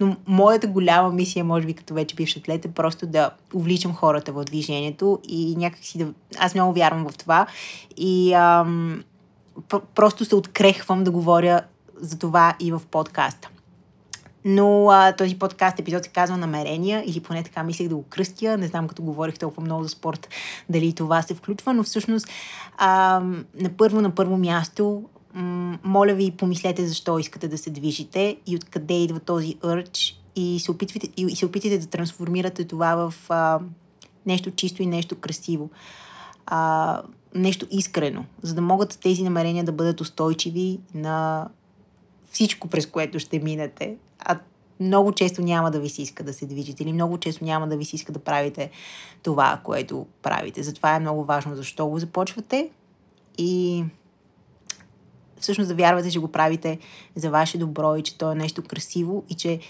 Но 0.00 0.16
моята 0.26 0.66
голяма 0.66 1.10
мисия, 1.10 1.44
може 1.44 1.66
би 1.66 1.74
като 1.74 1.94
вече 1.94 2.14
бивш 2.14 2.36
атлет, 2.36 2.64
е 2.64 2.72
просто 2.72 3.06
да 3.06 3.30
увличам 3.54 3.94
хората 3.94 4.32
в 4.32 4.44
движението 4.44 5.18
и 5.28 5.56
някакси 5.56 5.98
да... 5.98 6.08
Аз 6.38 6.54
много 6.54 6.72
вярвам 6.72 7.08
в 7.08 7.16
това 7.16 7.46
и 7.96 8.32
ам, 8.32 9.04
просто 9.94 10.24
се 10.24 10.34
открехвам 10.34 11.04
да 11.04 11.10
говоря 11.10 11.60
за 12.00 12.18
това 12.18 12.54
и 12.60 12.72
в 12.72 12.82
подкаста. 12.90 13.48
Но 14.50 14.90
а, 14.90 15.12
този 15.12 15.38
подкаст 15.38 15.78
епизод 15.78 16.04
се 16.04 16.10
казва 16.10 16.36
Намерения, 16.36 17.02
или 17.06 17.20
поне 17.20 17.42
така 17.42 17.62
мислех 17.62 17.88
да 17.88 17.94
го 17.94 18.02
кръстя. 18.02 18.58
Не 18.58 18.66
знам, 18.66 18.88
като 18.88 19.02
говорих 19.02 19.38
толкова 19.38 19.62
много 19.62 19.82
за 19.82 19.88
спорт, 19.88 20.28
дали 20.68 20.92
това 20.92 21.22
се 21.22 21.34
включва, 21.34 21.74
но 21.74 21.82
всъщност 21.82 22.28
а, 22.78 23.20
на 23.54 23.68
първо, 23.76 24.00
на 24.00 24.10
първо 24.10 24.36
място 24.36 25.02
м- 25.34 25.78
моля 25.84 26.14
ви, 26.14 26.30
помислете 26.30 26.86
защо 26.86 27.18
искате 27.18 27.48
да 27.48 27.58
се 27.58 27.70
движите 27.70 28.36
и 28.46 28.56
откъде 28.56 28.94
идва 28.94 29.20
този 29.20 29.54
ърч 29.64 30.20
и 30.36 30.60
се 30.60 30.70
опитвайте, 30.70 31.08
и 31.16 31.36
се 31.36 31.46
опитайте 31.46 31.78
да 31.78 31.86
трансформирате 31.86 32.64
това 32.64 32.94
в 32.94 33.14
а, 33.28 33.60
нещо 34.26 34.50
чисто 34.50 34.82
и 34.82 34.86
нещо 34.86 35.16
красиво. 35.16 35.70
А, 36.46 37.02
нещо 37.34 37.66
искрено, 37.70 38.24
за 38.42 38.54
да 38.54 38.60
могат 38.60 38.98
тези 39.02 39.22
намерения 39.22 39.64
да 39.64 39.72
бъдат 39.72 40.00
устойчиви 40.00 40.80
на 40.94 41.48
всичко, 42.30 42.68
през 42.68 42.86
което 42.86 43.18
ще 43.18 43.38
минете 43.38 43.96
а 44.18 44.38
много 44.80 45.12
често 45.12 45.42
няма 45.42 45.70
да 45.70 45.80
ви 45.80 45.88
се 45.88 46.02
иска 46.02 46.24
да 46.24 46.32
се 46.32 46.46
движите 46.46 46.82
или 46.82 46.92
много 46.92 47.18
често 47.18 47.44
няма 47.44 47.68
да 47.68 47.76
ви 47.76 47.84
се 47.84 47.96
иска 47.96 48.12
да 48.12 48.18
правите 48.18 48.70
това, 49.22 49.60
което 49.64 50.06
правите. 50.22 50.62
Затова 50.62 50.94
е 50.94 51.00
много 51.00 51.24
важно 51.24 51.56
защо 51.56 51.86
го 51.86 51.98
започвате 51.98 52.70
и 53.38 53.84
всъщност 55.40 55.68
да 55.68 55.74
вярвате, 55.74 56.10
че 56.10 56.18
го 56.18 56.28
правите 56.28 56.78
за 57.16 57.30
ваше 57.30 57.58
добро 57.58 57.96
и 57.96 58.02
че 58.02 58.18
то 58.18 58.32
е 58.32 58.34
нещо 58.34 58.62
красиво 58.62 59.24
и 59.28 59.34
че 59.34 59.60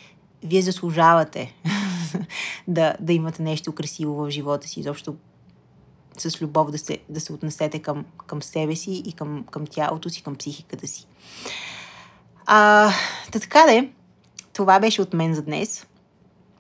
вие 0.43 0.63
заслужавате 0.63 1.55
да, 2.69 2.95
да 3.01 3.13
имате 3.13 3.43
нещо 3.43 3.73
красиво 3.73 4.15
в 4.15 4.31
живота 4.31 4.69
си, 4.69 4.81
изобщо 4.81 5.17
с 6.19 6.43
любов 6.43 6.71
да 6.71 6.79
се, 6.79 6.99
да 7.09 7.21
се 7.21 7.33
отнесете 7.33 7.79
към, 7.79 8.05
към 8.27 8.43
себе 8.43 8.77
си 8.77 9.03
и 9.07 9.13
към, 9.13 9.45
към 9.51 9.67
тялото 9.67 10.11
си, 10.11 10.23
към 10.23 10.37
психиката 10.37 10.89
си. 10.89 11.07
А, 12.47 12.91
да 13.33 13.41
така 13.41 13.65
де, 13.67 13.91
това 14.59 14.81
беше 14.81 15.03
от 15.03 15.15
мен 15.15 15.35
за 15.35 15.43
днес. 15.43 15.87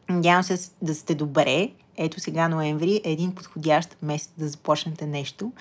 Надявам 0.08 0.42
се 0.42 0.70
да 0.82 0.94
сте 0.94 1.14
добре. 1.14 1.70
Ето 1.96 2.20
сега 2.20 2.48
ноември 2.48 3.00
е 3.04 3.12
един 3.12 3.34
подходящ 3.34 3.96
месец 4.02 4.32
да 4.38 4.48
започнете 4.48 5.06
нещо. 5.06 5.52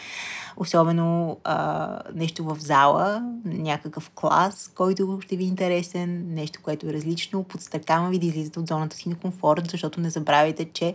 Особено 0.57 1.37
а, 1.43 1.99
нещо 2.15 2.43
в 2.43 2.57
зала, 2.59 3.23
някакъв 3.45 4.09
клас, 4.15 4.71
който 4.75 5.19
ще 5.21 5.35
ви 5.35 5.43
е 5.43 5.47
интересен, 5.47 6.33
нещо, 6.33 6.59
което 6.63 6.87
е 6.87 6.93
различно. 6.93 7.43
Подстъкавам 7.43 8.09
ви 8.09 8.19
да 8.19 8.25
излизате 8.25 8.59
от 8.59 8.67
зоната 8.67 8.95
си 8.95 9.09
на 9.09 9.15
комфорт, 9.15 9.71
защото 9.71 9.99
не 9.99 10.09
забравяйте, 10.09 10.65
че 10.65 10.93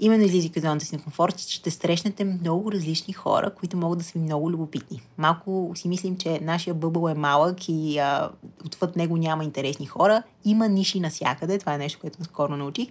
именно 0.00 0.24
излизайки 0.24 0.58
от 0.58 0.62
зоната 0.62 0.84
си 0.84 0.96
на 0.96 1.02
комфорт, 1.02 1.38
ще 1.38 1.70
срещнете 1.70 2.24
много 2.24 2.72
различни 2.72 3.14
хора, 3.14 3.50
които 3.54 3.76
могат 3.76 3.98
да 3.98 4.04
са 4.04 4.18
много 4.18 4.50
любопитни. 4.50 5.02
Малко 5.18 5.72
си 5.74 5.88
мислим, 5.88 6.16
че 6.16 6.40
нашия 6.42 6.74
бъбъл 6.74 7.08
е 7.08 7.14
малък 7.14 7.68
и 7.68 7.98
а, 7.98 8.30
отвъд 8.66 8.96
него 8.96 9.16
няма 9.16 9.44
интересни 9.44 9.86
хора. 9.86 10.22
Има 10.44 10.68
ниши 10.68 11.00
навсякъде, 11.00 11.58
това 11.58 11.74
е 11.74 11.78
нещо, 11.78 11.98
което 12.00 12.24
скоро 12.24 12.56
научих. 12.56 12.88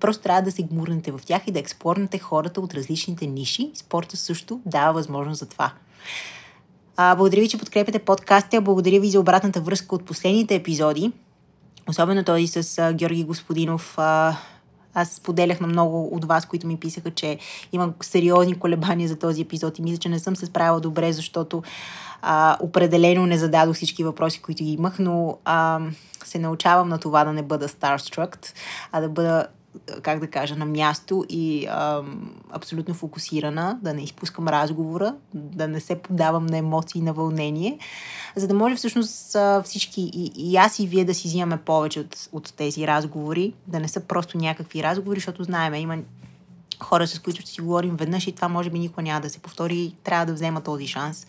Просто 0.00 0.22
трябва 0.22 0.42
да 0.42 0.52
се 0.52 0.62
гмурнете 0.62 1.12
в 1.12 1.20
тях 1.24 1.42
и 1.46 1.52
да 1.52 1.58
експлорнете 1.58 2.18
хората 2.18 2.60
от 2.60 2.74
различните 2.74 3.26
ниши. 3.26 3.70
Спорта 3.74 4.16
също 4.16 4.60
дава 4.66 4.92
възможност 4.92 5.38
за 5.38 5.46
това. 5.46 5.72
А, 6.96 7.16
благодаря 7.16 7.40
ви, 7.40 7.48
че 7.48 7.58
подкрепяте 7.58 7.98
подкаста. 7.98 8.60
Благодаря 8.60 9.00
ви 9.00 9.10
за 9.10 9.20
обратната 9.20 9.60
връзка 9.60 9.94
от 9.94 10.04
последните 10.04 10.54
епизоди. 10.54 11.12
Особено 11.88 12.24
този 12.24 12.46
с 12.46 12.78
а, 12.78 12.92
Георги 12.92 13.24
Господинов. 13.24 13.94
А, 13.98 14.36
аз 14.94 15.10
споделях 15.10 15.60
на 15.60 15.66
много 15.66 16.08
от 16.12 16.24
вас, 16.24 16.46
които 16.46 16.66
ми 16.66 16.76
писаха, 16.76 17.10
че 17.10 17.38
има 17.72 17.92
сериозни 18.00 18.58
колебания 18.58 19.08
за 19.08 19.16
този 19.16 19.42
епизод 19.42 19.78
и 19.78 19.82
мисля, 19.82 19.98
че 19.98 20.08
не 20.08 20.18
съм 20.18 20.36
се 20.36 20.46
справила 20.46 20.80
добре, 20.80 21.12
защото 21.12 21.62
а, 22.22 22.56
определено 22.60 23.26
не 23.26 23.38
зададох 23.38 23.76
всички 23.76 24.04
въпроси, 24.04 24.42
които 24.42 24.62
имах, 24.62 24.98
но 24.98 25.38
а, 25.44 25.80
се 26.24 26.38
научавам 26.38 26.88
на 26.88 26.98
това 26.98 27.24
да 27.24 27.32
не 27.32 27.42
бъда 27.42 27.68
starstruck, 27.68 28.52
а 28.92 29.00
да 29.00 29.08
бъда 29.08 29.46
как 30.02 30.20
да 30.20 30.26
кажа, 30.26 30.56
на 30.56 30.66
място 30.66 31.24
и 31.28 31.66
а, 31.66 32.02
абсолютно 32.50 32.94
фокусирана, 32.94 33.78
да 33.82 33.94
не 33.94 34.02
изпускам 34.02 34.48
разговора, 34.48 35.14
да 35.34 35.68
не 35.68 35.80
се 35.80 35.94
подавам 35.94 36.46
на 36.46 36.56
емоции, 36.56 37.00
на 37.00 37.12
вълнение, 37.12 37.78
за 38.36 38.48
да 38.48 38.54
може 38.54 38.76
всъщност 38.76 39.36
всички, 39.64 40.10
и, 40.14 40.32
и 40.36 40.56
аз 40.56 40.78
и 40.78 40.86
вие 40.86 41.04
да 41.04 41.14
си 41.14 41.28
взимаме 41.28 41.56
повече 41.56 42.00
от, 42.00 42.28
от 42.32 42.54
тези 42.56 42.86
разговори, 42.86 43.52
да 43.66 43.80
не 43.80 43.88
са 43.88 44.00
просто 44.00 44.38
някакви 44.38 44.82
разговори, 44.82 45.20
защото 45.20 45.44
знаеме, 45.44 45.80
има 45.80 45.98
хора, 46.82 47.06
с 47.06 47.18
които 47.18 47.40
ще 47.40 47.50
си 47.50 47.60
говорим 47.60 47.96
веднъж 47.96 48.26
и 48.26 48.32
това 48.32 48.48
може 48.48 48.70
би 48.70 48.78
никога 48.78 49.02
няма 49.02 49.20
да 49.20 49.30
се 49.30 49.38
повтори, 49.38 49.94
трябва 50.04 50.26
да 50.26 50.32
взема 50.32 50.60
този 50.60 50.86
шанс. 50.86 51.26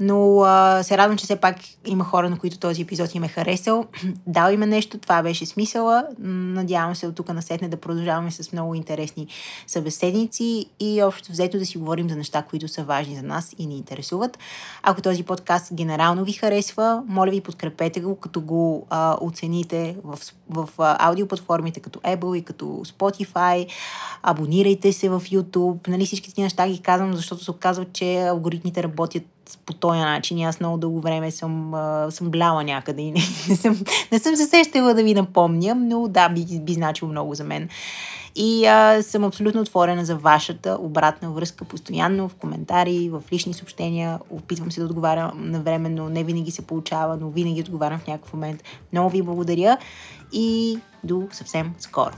Но 0.00 0.40
а, 0.42 0.82
се 0.82 0.98
радвам, 0.98 1.18
че 1.18 1.24
все 1.24 1.36
пак 1.36 1.56
има 1.86 2.04
хора, 2.04 2.30
на 2.30 2.38
които 2.38 2.58
този 2.58 2.82
епизод 2.82 3.14
им 3.14 3.24
е 3.24 3.28
харесал. 3.28 3.84
Дал 4.26 4.52
има 4.52 4.66
нещо, 4.66 4.98
това 4.98 5.22
беше 5.22 5.46
смисъла. 5.46 6.04
Надявам 6.18 6.96
се 6.96 7.06
от 7.06 7.14
тук 7.14 7.28
насетне 7.28 7.68
да 7.68 7.76
продължаваме 7.76 8.30
с 8.30 8.52
много 8.52 8.74
интересни 8.74 9.26
събеседници 9.66 10.66
и 10.80 11.02
общо 11.02 11.32
взето 11.32 11.58
да 11.58 11.66
си 11.66 11.78
говорим 11.78 12.08
за 12.08 12.16
неща, 12.16 12.42
които 12.42 12.68
са 12.68 12.84
важни 12.84 13.16
за 13.16 13.22
нас 13.22 13.54
и 13.58 13.66
ни 13.66 13.76
интересуват. 13.76 14.38
Ако 14.82 15.02
този 15.02 15.22
подкаст 15.22 15.74
генерално 15.74 16.24
ви 16.24 16.32
харесва, 16.32 17.02
моля 17.06 17.30
ви 17.30 17.40
подкрепете 17.40 18.00
го, 18.00 18.16
като 18.16 18.40
го 18.40 18.86
а, 18.90 19.16
оцените 19.20 19.96
в, 20.04 20.18
в, 20.50 20.68
в 20.76 20.96
аудиоплатформите 20.98 21.80
като 21.80 21.98
Apple 21.98 22.36
и 22.36 22.42
като 22.42 22.64
Spotify. 22.64 23.66
Абонирайте 24.22 24.92
се 24.92 25.08
в 25.08 25.20
YouTube. 25.20 25.88
Нали, 25.88 26.06
всички 26.06 26.30
тези 26.30 26.42
неща 26.42 26.68
ги 26.68 26.78
казвам, 26.78 27.14
защото 27.14 27.44
се 27.44 27.50
оказва, 27.50 27.84
че 27.92 28.22
алгоритмите 28.22 28.82
работят 28.82 29.22
по 29.56 29.72
този 29.72 29.98
начин. 29.98 30.44
Аз 30.44 30.60
много 30.60 30.78
дълго 30.78 31.00
време 31.00 31.30
съм, 31.30 31.74
а, 31.74 32.06
съм 32.10 32.30
бляла 32.30 32.64
някъде 32.64 33.02
и 33.02 33.10
не, 33.10 33.20
не, 33.48 33.56
съм, 33.56 33.80
не 34.12 34.18
съм 34.18 34.36
се 34.36 34.46
сещала 34.46 34.94
да 34.94 35.02
ви 35.02 35.14
напомням, 35.14 35.88
но 35.88 36.08
да, 36.08 36.28
би, 36.28 36.60
би 36.60 36.72
значило 36.72 37.10
много 37.10 37.34
за 37.34 37.44
мен. 37.44 37.68
И 38.36 38.66
а, 38.66 39.02
съм 39.02 39.24
абсолютно 39.24 39.60
отворена 39.60 40.04
за 40.04 40.16
вашата 40.16 40.78
обратна 40.80 41.30
връзка, 41.30 41.64
постоянно 41.64 42.28
в 42.28 42.34
коментари, 42.34 43.10
в 43.12 43.22
лични 43.32 43.54
съобщения. 43.54 44.18
Опитвам 44.30 44.72
се 44.72 44.80
да 44.80 44.86
отговарям 44.86 45.32
на 45.36 45.60
време, 45.60 45.88
но 45.88 46.08
не 46.08 46.24
винаги 46.24 46.50
се 46.50 46.62
получава, 46.62 47.16
но 47.16 47.30
винаги 47.30 47.60
отговарям 47.60 47.98
в 47.98 48.06
някакъв 48.06 48.32
момент. 48.32 48.62
Много 48.92 49.10
ви 49.10 49.22
благодаря 49.22 49.78
и 50.32 50.78
до 51.04 51.28
съвсем 51.32 51.74
скоро. 51.78 52.12